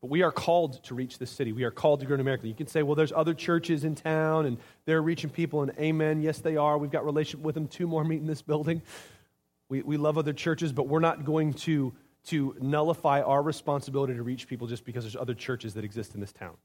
[0.00, 1.52] But we are called to reach this city.
[1.52, 2.48] We are called to grow numerically.
[2.48, 6.22] You can say, well, there's other churches in town and they're reaching people, and amen.
[6.22, 6.78] Yes, they are.
[6.78, 7.68] We've got relationship with them.
[7.68, 8.80] Two more meet in this building.
[9.70, 11.94] We, we love other churches, but we're not going to,
[12.26, 16.20] to nullify our responsibility to reach people just because there's other churches that exist in
[16.20, 16.56] this town.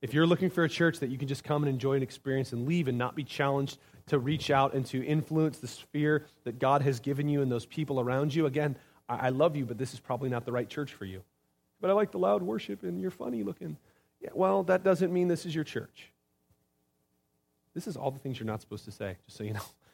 [0.00, 2.52] If you're looking for a church that you can just come and enjoy an experience
[2.52, 6.58] and leave and not be challenged to reach out and to influence the sphere that
[6.58, 8.76] God has given you and those people around you, again,
[9.08, 11.22] I, I love you, but this is probably not the right church for you.
[11.80, 13.76] But I like the loud worship and you're funny looking.
[14.20, 16.10] Yeah, well, that doesn't mean this is your church.
[17.74, 19.60] This is all the things you're not supposed to say, just so you know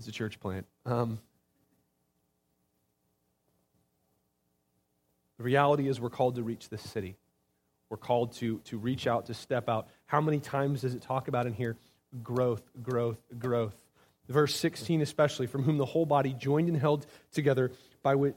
[0.00, 0.66] as a church plant.
[0.86, 1.18] Um,
[5.36, 7.16] the reality is, we're called to reach this city.
[7.90, 9.88] We're called to, to reach out, to step out.
[10.06, 11.76] How many times does it talk about in here?
[12.22, 13.74] Growth, growth, growth.
[14.28, 17.70] Verse 16, especially, from whom the whole body, joined and held together
[18.02, 18.34] by, which,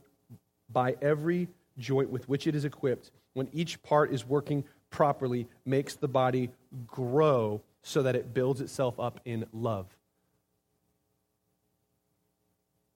[0.70, 1.48] by every
[1.78, 6.50] joint with which it is equipped, when each part is working properly, makes the body
[6.88, 9.86] grow so that it builds itself up in love.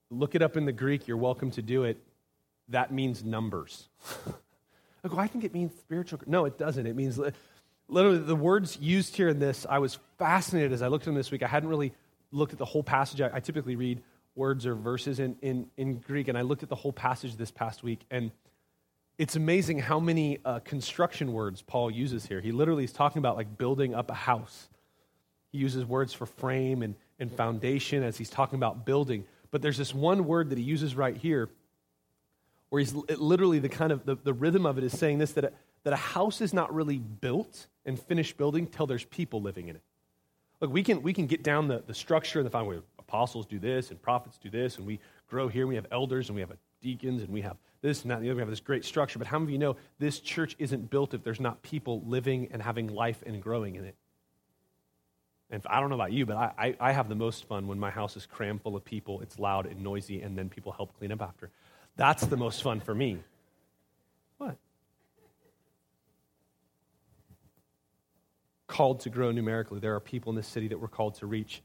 [0.09, 1.07] Look it up in the Greek.
[1.07, 1.97] You're welcome to do it.
[2.69, 3.89] That means numbers.
[5.03, 6.19] I go, I think it means spiritual.
[6.25, 6.85] No, it doesn't.
[6.85, 7.19] It means
[7.87, 9.65] literally the words used here in this.
[9.69, 11.43] I was fascinated as I looked at them this week.
[11.43, 11.93] I hadn't really
[12.31, 13.21] looked at the whole passage.
[13.21, 14.01] I, I typically read
[14.35, 17.51] words or verses in, in, in Greek, and I looked at the whole passage this
[17.51, 18.01] past week.
[18.11, 18.31] And
[19.17, 22.39] it's amazing how many uh, construction words Paul uses here.
[22.39, 24.69] He literally is talking about like building up a house.
[25.51, 29.25] He uses words for frame and, and foundation as he's talking about building.
[29.57, 31.49] But there's this one word that he uses right here
[32.69, 35.45] where he's literally the kind of the, the rhythm of it is saying this that
[35.45, 35.51] a,
[35.83, 39.75] that a house is not really built and finished building till there's people living in
[39.75, 39.81] it.
[40.61, 42.83] Look, we can, we can get down the, the structure and the foundation.
[42.99, 45.65] Apostles do this and prophets do this, and we grow here.
[45.65, 46.51] We have elders and we have
[46.83, 48.35] deacons and we have this and that and the other.
[48.35, 49.17] We have this great structure.
[49.17, 52.49] But how many of you know this church isn't built if there's not people living
[52.51, 53.95] and having life and growing in it?
[55.49, 57.79] And I don't know about you, but I, I, I, have the most fun when
[57.79, 60.97] my house is crammed full of people, it's loud and noisy, and then people help
[60.97, 61.49] clean up after.
[61.95, 63.19] That's the most fun for me.
[64.39, 64.57] What?
[68.67, 69.79] Called to grow numerically.
[69.79, 71.61] There are people in this city that we're called to reach.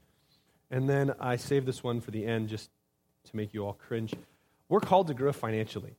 [0.71, 2.69] And then I save this one for the end just
[3.25, 4.13] to make you all cringe.
[4.69, 5.95] We're called to grow financially.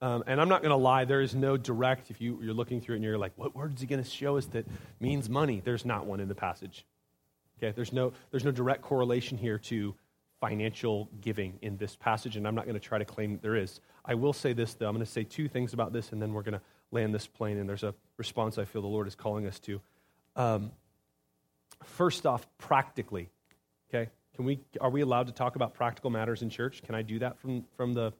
[0.00, 2.80] Um, and I'm not going to lie, there is no direct, if you, you're looking
[2.80, 4.66] through it and you're like, what word is he going to show us that
[5.00, 5.62] means money?
[5.64, 6.84] There's not one in the passage.
[7.58, 9.94] Okay, there's no, there's no direct correlation here to
[10.40, 13.80] financial giving in this passage, and I'm not going to try to claim there is.
[14.04, 14.86] I will say this, though.
[14.88, 17.26] I'm going to say two things about this, and then we're going to land this
[17.26, 19.80] plane, and there's a response I feel the Lord is calling us to.
[20.36, 20.70] Um,
[21.82, 23.30] first off, practically,
[23.88, 24.10] okay?
[24.34, 26.82] Can we, are we allowed to talk about practical matters in church?
[26.82, 28.12] Can I do that from, from the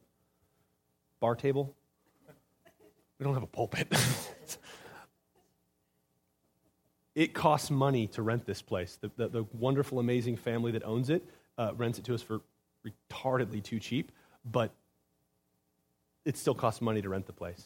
[1.19, 1.75] bar table?
[3.19, 3.87] We don't have a pulpit.
[7.17, 8.99] it costs money to rent this place.
[9.01, 11.27] The, the, the, wonderful, amazing family that owns it
[11.57, 12.41] uh, rents it to us for
[12.85, 14.11] retardedly too cheap,
[14.45, 14.71] but
[16.25, 17.65] it still costs money to rent the place.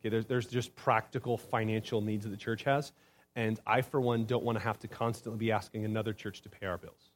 [0.00, 2.92] Okay, there's, there's just practical financial needs that the church has,
[3.36, 6.48] and I, for one, don't want to have to constantly be asking another church to
[6.48, 7.10] pay our bills.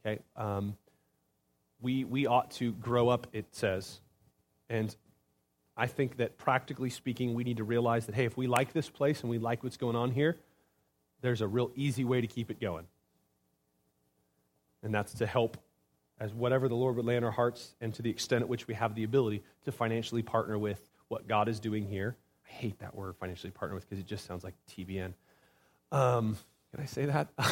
[0.00, 0.78] Okay, um,
[1.82, 4.00] we, we ought to grow up, it says,
[4.70, 4.96] and
[5.78, 8.90] I think that practically speaking, we need to realize that, hey, if we like this
[8.90, 10.36] place and we like what's going on here,
[11.20, 12.84] there's a real easy way to keep it going.
[14.82, 15.56] And that's to help
[16.18, 18.66] as whatever the Lord would lay in our hearts and to the extent at which
[18.66, 22.16] we have the ability to financially partner with what God is doing here.
[22.44, 25.12] I hate that word, financially partner with, because it just sounds like TBN.
[25.92, 26.36] Um,
[26.72, 27.28] can I say that?
[27.38, 27.48] I'm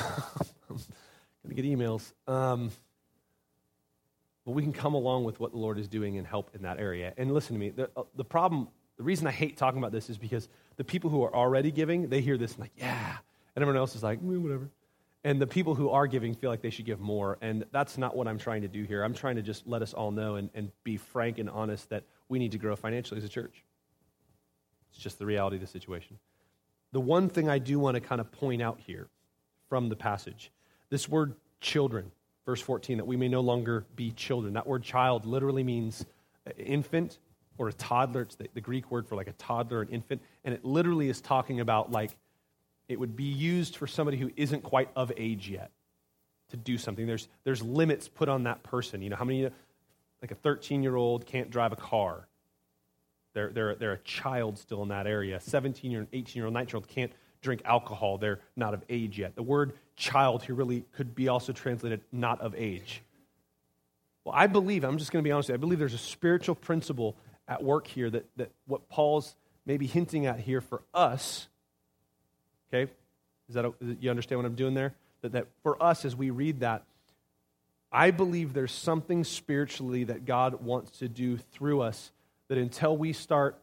[0.69, 0.83] going
[1.49, 2.13] to get emails.
[2.27, 2.71] Um,
[4.47, 6.79] but we can come along with what the Lord is doing and help in that
[6.79, 7.13] area.
[7.17, 10.09] And listen to me, the, uh, the problem, the reason I hate talking about this
[10.09, 13.17] is because the people who are already giving, they hear this and like, yeah.
[13.57, 14.71] And everyone else is like, mm, whatever.
[15.25, 17.39] And the people who are giving feel like they should give more.
[17.41, 19.03] And that's not what I'm trying to do here.
[19.03, 22.05] I'm trying to just let us all know and, and be frank and honest that
[22.29, 23.65] we need to grow financially as a church.
[24.93, 26.21] It's just the reality of the situation.
[26.93, 29.09] The one thing I do want to kind of point out here
[29.69, 30.53] from the passage
[30.89, 32.13] this word children
[32.47, 34.55] verse 14, that we may no longer be children.
[34.55, 36.07] That word child literally means
[36.57, 37.19] infant
[37.59, 38.23] or a toddler.
[38.23, 40.23] It's the, the, Greek word for like a toddler, an infant.
[40.45, 42.17] And it literally is talking about like
[42.89, 45.71] it would be used for somebody who isn't quite of age yet
[46.51, 47.07] to do something.
[47.07, 49.03] There's, there's limits put on that person.
[49.03, 49.51] You know, how many,
[50.23, 52.29] like a 13 year old can't drive a car?
[53.35, 55.41] They're, they're, they're a child still in that area.
[55.41, 57.13] 17 year old, 18 year old, 19 year old can't
[57.47, 58.19] drink alcohol.
[58.19, 59.37] They're not of age yet.
[59.37, 63.03] The word child here really could be also translated not of age.
[64.25, 66.57] Well, I believe, I'm just going to be honest, you, I believe there's a spiritual
[66.57, 71.47] principle at work here that, that what Paul's maybe hinting at here for us,
[72.69, 72.91] okay?
[73.49, 74.95] Is that, a, you understand what I'm doing there?
[75.23, 76.83] That, that for us, as we read that,
[77.93, 82.11] I believe there's something spiritually that God wants to do through us
[82.49, 83.57] that until we start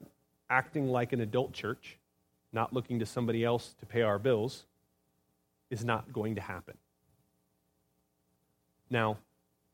[0.49, 1.97] acting like an adult church,
[2.53, 4.65] not looking to somebody else to pay our bills,
[5.69, 6.77] is not going to happen.
[8.89, 9.17] Now,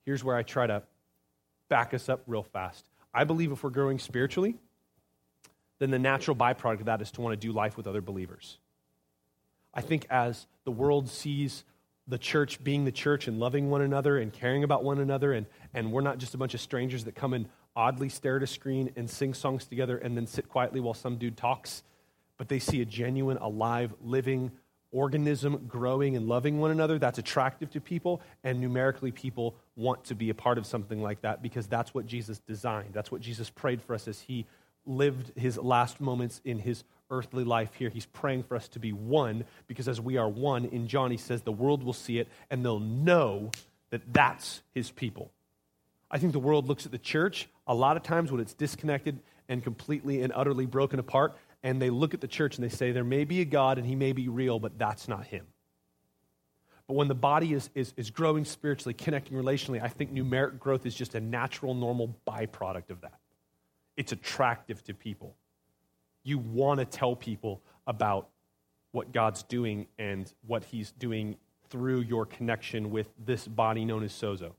[0.05, 0.83] here's where I try to
[1.67, 2.85] back us up real fast.
[3.13, 4.55] I believe if we're growing spiritually,
[5.79, 8.57] then the natural byproduct of that is to want to do life with other believers.
[9.73, 11.63] I think as the world sees
[12.07, 15.45] the church being the church and loving one another and caring about one another, and,
[15.73, 18.47] and we're not just a bunch of strangers that come and oddly stare at a
[18.47, 21.83] screen and sing songs together and then sit quietly while some dude talks
[22.39, 24.51] but they see a genuine, alive, living
[24.91, 28.21] organism growing and loving one another, that's attractive to people.
[28.43, 32.07] And numerically, people want to be a part of something like that because that's what
[32.07, 32.93] Jesus designed.
[32.93, 34.47] That's what Jesus prayed for us as he
[34.85, 37.89] lived his last moments in his earthly life here.
[37.89, 41.17] He's praying for us to be one because as we are one, in John, he
[41.17, 43.51] says the world will see it and they'll know
[43.91, 45.29] that that's his people.
[46.09, 49.19] I think the world looks at the church a lot of times when it's disconnected
[49.47, 52.91] and completely and utterly broken apart and they look at the church and they say,
[52.91, 55.47] there may be a God and he may be real, but that's not him.
[56.87, 60.85] But when the body is, is, is growing spiritually, connecting relationally, I think numeric growth
[60.85, 63.19] is just a natural, normal byproduct of that.
[63.95, 65.35] It's attractive to people.
[66.23, 68.29] You want to tell people about
[68.91, 71.35] what God's doing and what he's doing
[71.69, 74.53] through your connection with this body known as Sozo.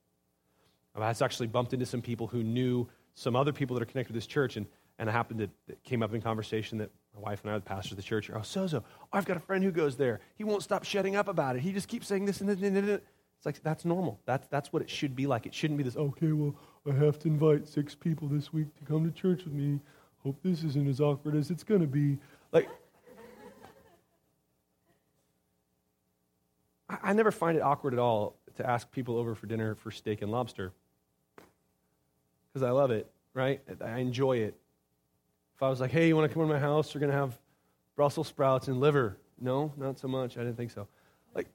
[0.95, 4.17] I've actually bumped into some people who knew some other people that are connected to
[4.17, 4.67] this church, and
[5.01, 7.63] and it happened that it came up in conversation that my wife and I, the
[7.63, 10.21] pastor of the church, oh, Sozo, oh, I've got a friend who goes there.
[10.37, 11.63] He won't stop shutting up about it.
[11.63, 13.01] He just keeps saying this and this and this.
[13.39, 14.20] It's like, that's normal.
[14.27, 15.47] That's, that's what it should be like.
[15.47, 16.55] It shouldn't be this, okay, well,
[16.87, 19.81] I have to invite six people this week to come to church with me.
[20.22, 22.18] Hope this isn't as awkward as it's going to be.
[22.53, 22.68] Like,
[26.91, 29.91] I, I never find it awkward at all to ask people over for dinner for
[29.91, 30.72] steak and lobster
[32.53, 33.62] because I love it, right?
[33.83, 34.60] I enjoy it.
[35.61, 36.95] If I was like, hey, you want to come to my house?
[36.95, 37.39] We're going to have
[37.95, 39.19] Brussels sprouts and liver.
[39.39, 40.39] No, not so much.
[40.39, 40.89] I didn't think so.
[41.35, 41.49] Like,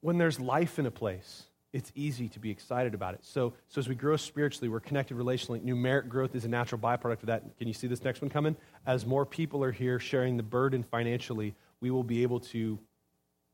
[0.00, 3.20] when there's life in a place, it's easy to be excited about it.
[3.22, 5.60] So, so as we grow spiritually, we're connected relationally.
[5.60, 7.58] Numeric growth is a natural byproduct of that.
[7.58, 8.56] Can you see this next one coming?
[8.86, 12.78] As more people are here sharing the burden financially, we will be able to,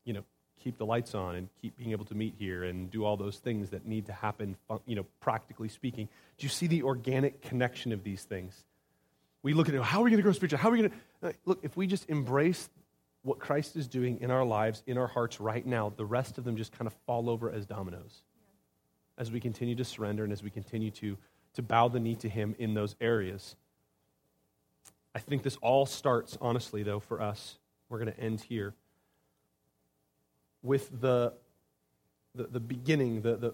[0.05, 0.23] you know,
[0.63, 3.37] keep the lights on and keep being able to meet here and do all those
[3.39, 4.55] things that need to happen,
[4.85, 6.07] you know, practically speaking.
[6.37, 8.63] Do you see the organic connection of these things?
[9.43, 10.61] We look at it, how are we going to grow spiritually?
[10.61, 11.27] How are we going to.
[11.29, 12.69] Uh, look, if we just embrace
[13.23, 16.43] what Christ is doing in our lives, in our hearts right now, the rest of
[16.43, 18.23] them just kind of fall over as dominoes
[19.17, 21.17] as we continue to surrender and as we continue to,
[21.53, 23.55] to bow the knee to Him in those areas.
[25.15, 27.57] I think this all starts, honestly, though, for us.
[27.89, 28.75] We're going to end here
[30.61, 31.33] with the,
[32.35, 33.53] the, the beginning, the, the,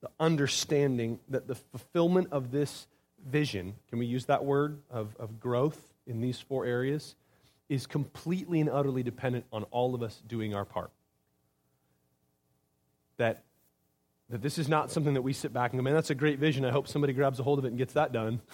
[0.00, 2.86] the understanding that the fulfillment of this
[3.24, 7.14] vision, can we use that word, of, of growth in these four areas,
[7.68, 10.90] is completely and utterly dependent on all of us doing our part.
[13.16, 13.44] That,
[14.28, 16.38] that this is not something that we sit back and go, man, that's a great
[16.38, 16.64] vision.
[16.64, 18.40] I hope somebody grabs a hold of it and gets that done.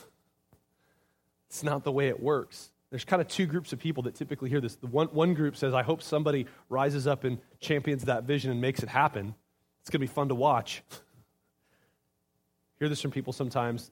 [1.48, 2.70] It's not the way it works.
[2.90, 4.76] There's kind of two groups of people that typically hear this.
[4.76, 8.60] The one, one group says, I hope somebody rises up and champions that vision and
[8.60, 9.34] makes it happen.
[9.80, 10.84] It's going to be fun to watch.
[12.78, 13.90] hear this from people sometimes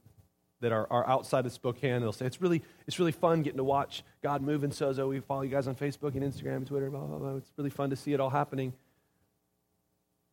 [0.61, 2.01] that are, are outside of Spokane.
[2.01, 5.09] They'll say, it's really, it's really fun getting to watch God move in Sozo.
[5.09, 6.91] We follow you guys on Facebook and Instagram and Twitter.
[6.91, 7.37] Blah, blah, blah.
[7.37, 8.73] It's really fun to see it all happening.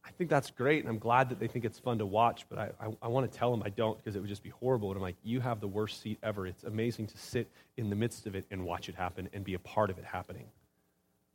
[0.06, 2.60] I think that's great, and I'm glad that they think it's fun to watch, but
[2.60, 4.90] I, I, I want to tell them I don't because it would just be horrible.
[4.90, 6.46] And I'm like, you have the worst seat ever.
[6.46, 9.56] It's amazing to sit in the midst of it and watch it happen and be
[9.56, 10.46] a part of it happening.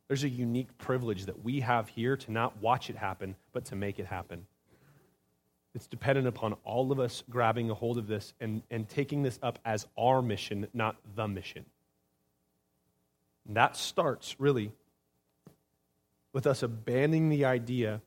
[0.07, 3.75] There's a unique privilege that we have here to not watch it happen, but to
[3.75, 4.45] make it happen.
[5.73, 9.39] It's dependent upon all of us grabbing a hold of this and, and taking this
[9.41, 11.65] up as our mission, not the mission.
[13.47, 14.71] And that starts really
[16.33, 18.01] with us abandoning the idea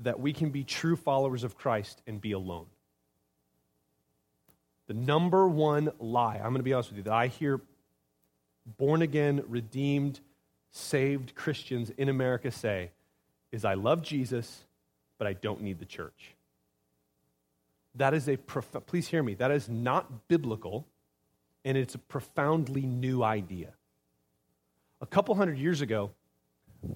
[0.00, 2.66] that we can be true followers of Christ and be alone.
[4.86, 7.60] The number one lie, I'm going to be honest with you, that I hear
[8.78, 10.20] born again, redeemed,
[10.70, 12.90] saved Christians in America say
[13.52, 14.64] is I love Jesus
[15.20, 16.34] but I don't need the church.
[17.94, 20.86] That is a, prof- please hear me, that is not biblical,
[21.62, 23.74] and it's a profoundly new idea.
[25.02, 26.10] A couple hundred years ago,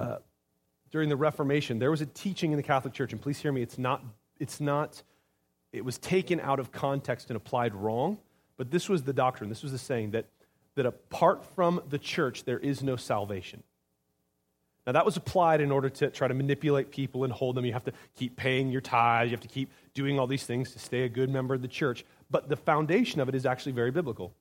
[0.00, 0.16] uh,
[0.90, 3.60] during the Reformation, there was a teaching in the Catholic Church, and please hear me,
[3.60, 4.02] it's not,
[4.40, 5.02] it's not,
[5.74, 8.16] it was taken out of context and applied wrong,
[8.56, 10.24] but this was the doctrine, this was the saying that,
[10.76, 13.62] that apart from the church, there is no salvation.
[14.86, 17.64] Now, that was applied in order to try to manipulate people and hold them.
[17.64, 20.72] You have to keep paying your tithes, you have to keep doing all these things
[20.72, 22.04] to stay a good member of the church.
[22.30, 24.34] But the foundation of it is actually very biblical.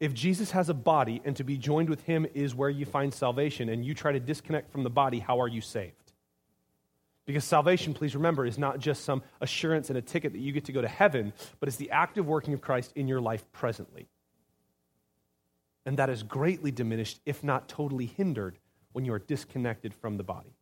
[0.00, 3.14] If Jesus has a body and to be joined with him is where you find
[3.14, 6.12] salvation, and you try to disconnect from the body, how are you saved?
[7.26, 10.66] Because salvation, please remember, is not just some assurance and a ticket that you get
[10.66, 14.08] to go to heaven, but it's the active working of Christ in your life presently.
[15.86, 18.58] And that is greatly diminished, if not totally hindered,
[18.94, 20.54] when you are disconnected from the body.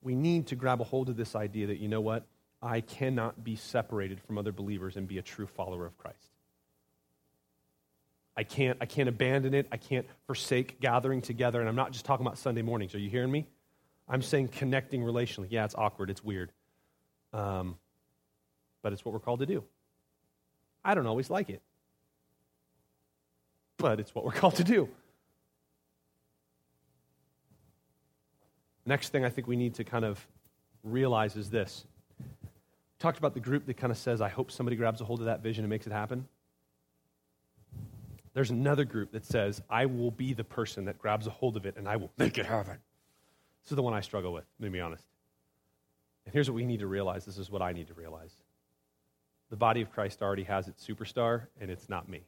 [0.00, 2.24] We need to grab a hold of this idea that, you know what?
[2.62, 6.30] I cannot be separated from other believers and be a true follower of Christ.
[8.34, 9.66] I can't, I can't abandon it.
[9.70, 11.60] I can't forsake gathering together.
[11.60, 12.94] And I'm not just talking about Sunday mornings.
[12.94, 13.46] Are you hearing me?
[14.08, 15.48] I'm saying connecting relationally.
[15.50, 16.08] Yeah, it's awkward.
[16.08, 16.50] It's weird.
[17.34, 17.76] Um,
[18.80, 19.64] but it's what we're called to do.
[20.82, 21.60] I don't always like it
[23.78, 24.88] but it's what we're called to do.
[28.84, 30.24] Next thing I think we need to kind of
[30.84, 31.84] realize is this.
[32.98, 35.26] Talked about the group that kind of says, I hope somebody grabs a hold of
[35.26, 36.26] that vision and makes it happen.
[38.32, 41.66] There's another group that says, I will be the person that grabs a hold of
[41.66, 42.78] it and I will make it happen.
[43.64, 45.04] This is the one I struggle with, to be honest.
[46.24, 48.32] And here's what we need to realize this is what I need to realize.
[49.50, 52.22] The body of Christ already has its superstar, and it's not me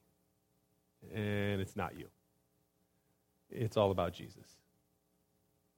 [1.14, 2.06] and it's not you.
[3.50, 4.46] It's all about Jesus.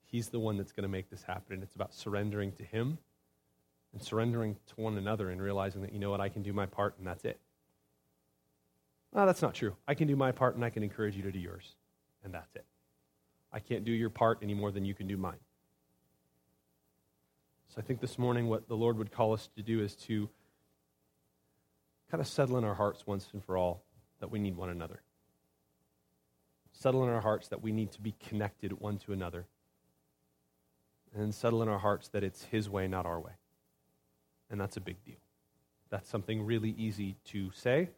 [0.07, 2.99] He's the one that's going to make this happen, and it's about surrendering to Him
[3.93, 6.67] and surrendering to one another and realizing that, you know what, I can do my
[6.67, 7.39] part, and that's it.
[9.15, 9.77] No, that's not true.
[9.87, 11.77] I can do my part, and I can encourage you to do yours,
[12.25, 12.65] and that's it.
[13.53, 15.39] I can't do your part any more than you can do mine.
[17.69, 20.29] So I think this morning what the Lord would call us to do is to
[22.11, 23.85] kind of settle in our hearts once and for all
[24.19, 25.03] that we need one another
[26.81, 29.47] settle in our hearts that we need to be connected one to another.
[31.15, 33.33] And settle in our hearts that it's His way, not our way.
[34.51, 35.19] And that's a big deal.
[35.91, 37.91] That's something really easy to say.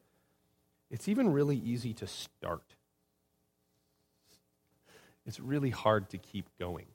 [0.91, 2.75] It's even really easy to start.
[5.27, 6.87] It's really hard to keep going.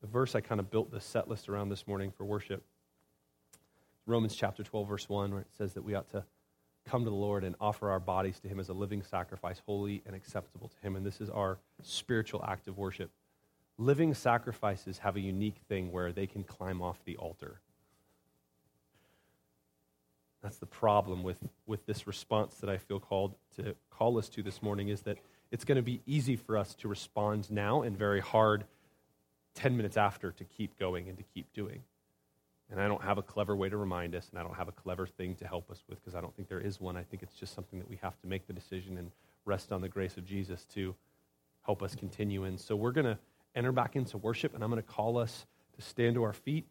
[0.00, 2.64] The verse I kind of built the set list around this morning for worship
[4.06, 6.24] Romans chapter 12, verse 1, where it says that we ought to
[6.84, 10.02] come to the Lord and offer our bodies to Him as a living sacrifice, holy
[10.06, 10.96] and acceptable to Him.
[10.96, 13.10] And this is our spiritual act of worship.
[13.78, 17.60] Living sacrifices have a unique thing where they can climb off the altar.
[20.42, 24.42] That's the problem with, with this response that I feel called to call us to
[24.42, 25.16] this morning is that
[25.50, 28.64] it's going to be easy for us to respond now and very hard
[29.54, 31.82] 10 minutes after to keep going and to keep doing.
[32.74, 34.72] And I don't have a clever way to remind us, and I don't have a
[34.72, 36.96] clever thing to help us with because I don't think there is one.
[36.96, 39.12] I think it's just something that we have to make the decision and
[39.44, 40.92] rest on the grace of Jesus to
[41.62, 42.58] help us continue in.
[42.58, 43.16] So we're going to
[43.54, 45.46] enter back into worship, and I'm going to call us
[45.76, 46.66] to stand to our feet,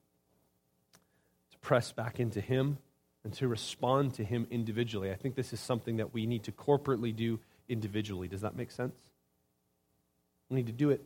[1.52, 2.80] to press back into Him,
[3.24, 5.10] and to respond to Him individually.
[5.10, 7.40] I think this is something that we need to corporately do
[7.70, 8.28] individually.
[8.28, 8.98] Does that make sense?
[10.50, 11.02] We need to do it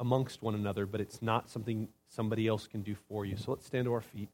[0.00, 3.36] amongst one another, but it's not something somebody else can do for you.
[3.36, 4.30] So let's stand to our feet.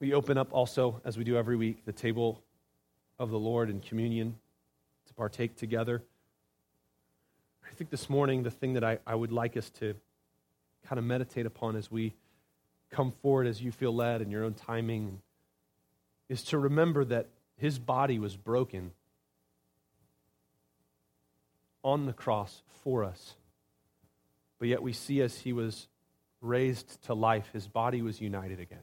[0.00, 2.42] We open up also, as we do every week, the table
[3.18, 4.34] of the Lord in communion
[5.06, 6.02] to partake together.
[7.70, 9.94] I think this morning, the thing that I, I would like us to
[10.86, 12.14] kind of meditate upon as we
[12.90, 15.20] come forward as you feel led in your own timing
[16.30, 17.28] is to remember that
[17.58, 18.92] his body was broken
[21.84, 23.34] on the cross for us.
[24.58, 25.88] But yet we see as he was
[26.40, 28.78] raised to life, his body was united again.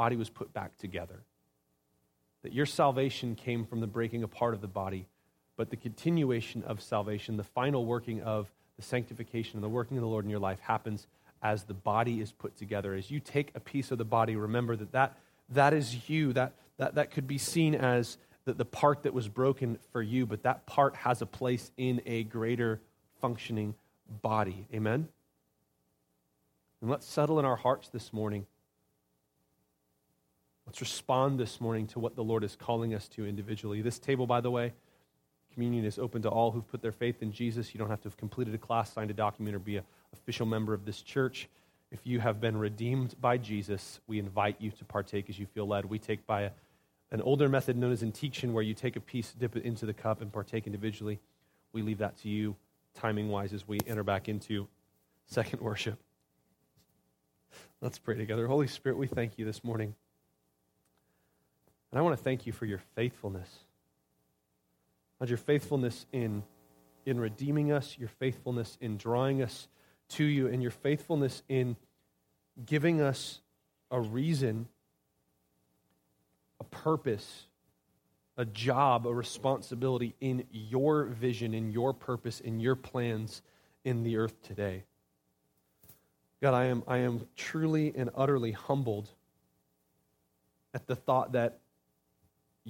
[0.00, 1.20] Body was put back together.
[2.42, 5.04] That your salvation came from the breaking apart of the body,
[5.58, 10.00] but the continuation of salvation, the final working of the sanctification and the working of
[10.00, 11.06] the Lord in your life happens
[11.42, 12.94] as the body is put together.
[12.94, 15.18] As you take a piece of the body, remember that that,
[15.50, 16.32] that is you.
[16.32, 20.24] That, that, that could be seen as the, the part that was broken for you,
[20.24, 22.80] but that part has a place in a greater
[23.20, 23.74] functioning
[24.22, 24.66] body.
[24.72, 25.08] Amen?
[26.80, 28.46] And let's settle in our hearts this morning.
[30.70, 33.82] Let's respond this morning to what the Lord is calling us to individually.
[33.82, 34.72] This table, by the way,
[35.52, 37.74] communion is open to all who've put their faith in Jesus.
[37.74, 40.46] You don't have to have completed a class, signed a document, or be an official
[40.46, 41.48] member of this church.
[41.90, 45.66] If you have been redeemed by Jesus, we invite you to partake as you feel
[45.66, 45.86] led.
[45.86, 46.50] We take by a,
[47.10, 49.92] an older method known as intinction, where you take a piece, dip it into the
[49.92, 51.18] cup, and partake individually.
[51.72, 52.54] We leave that to you
[52.94, 54.68] timing wise as we enter back into
[55.26, 55.98] second worship.
[57.80, 58.46] Let's pray together.
[58.46, 59.96] Holy Spirit, we thank you this morning.
[61.90, 63.48] And I want to thank you for your faithfulness.
[65.18, 66.42] God, your faithfulness in,
[67.04, 69.68] in redeeming us, your faithfulness in drawing us
[70.10, 71.76] to you, and your faithfulness in
[72.64, 73.40] giving us
[73.90, 74.68] a reason,
[76.60, 77.46] a purpose
[78.40, 83.42] a job, a responsibility in your vision, in your purpose, in your plans
[83.84, 84.84] in the earth today.
[86.40, 89.10] God, I am, I am truly and utterly humbled
[90.72, 91.58] at the thought that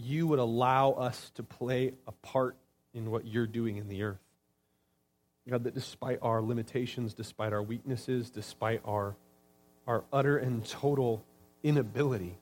[0.00, 2.56] you would allow us to play a part
[2.94, 4.20] in what you're doing in the earth.
[5.48, 9.16] God, that despite our limitations, despite our weaknesses, despite our,
[9.86, 11.24] our utter and total
[11.64, 12.38] inability,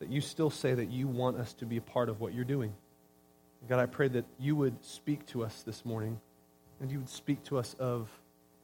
[0.00, 2.44] that you still say that you want us to be a part of what you're
[2.44, 2.72] doing.
[3.68, 6.20] God, I pray that you would speak to us this morning
[6.80, 8.08] and you would speak to us of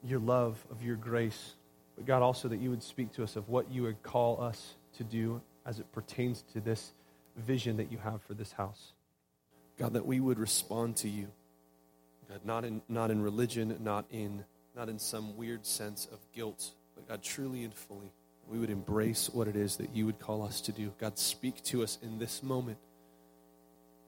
[0.02, 1.54] your love, of your grace.
[1.94, 4.74] But God, also that you would speak to us of what you would call us
[4.96, 6.92] to do as it pertains to this
[7.36, 8.92] vision that you have for this house.
[9.78, 11.28] God, that we would respond to you.
[12.28, 16.72] God, not in, not in religion, not in, not in some weird sense of guilt,
[16.94, 18.12] but God, truly and fully
[18.48, 20.92] we would embrace what it is that you would call us to do.
[20.98, 22.78] God, speak to us in this moment.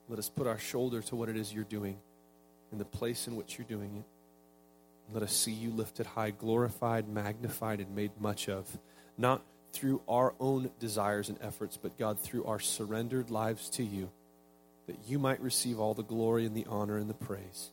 [0.08, 1.98] Let us put our shoulder to what it is you're doing
[2.72, 4.04] in the place in which you're doing it.
[5.12, 8.78] Let us see you lifted high, glorified, magnified, and made much of,
[9.16, 9.42] not
[9.72, 14.10] through our own desires and efforts, but God, through our surrendered lives to you,
[14.86, 17.70] that you might receive all the glory and the honor and the praise.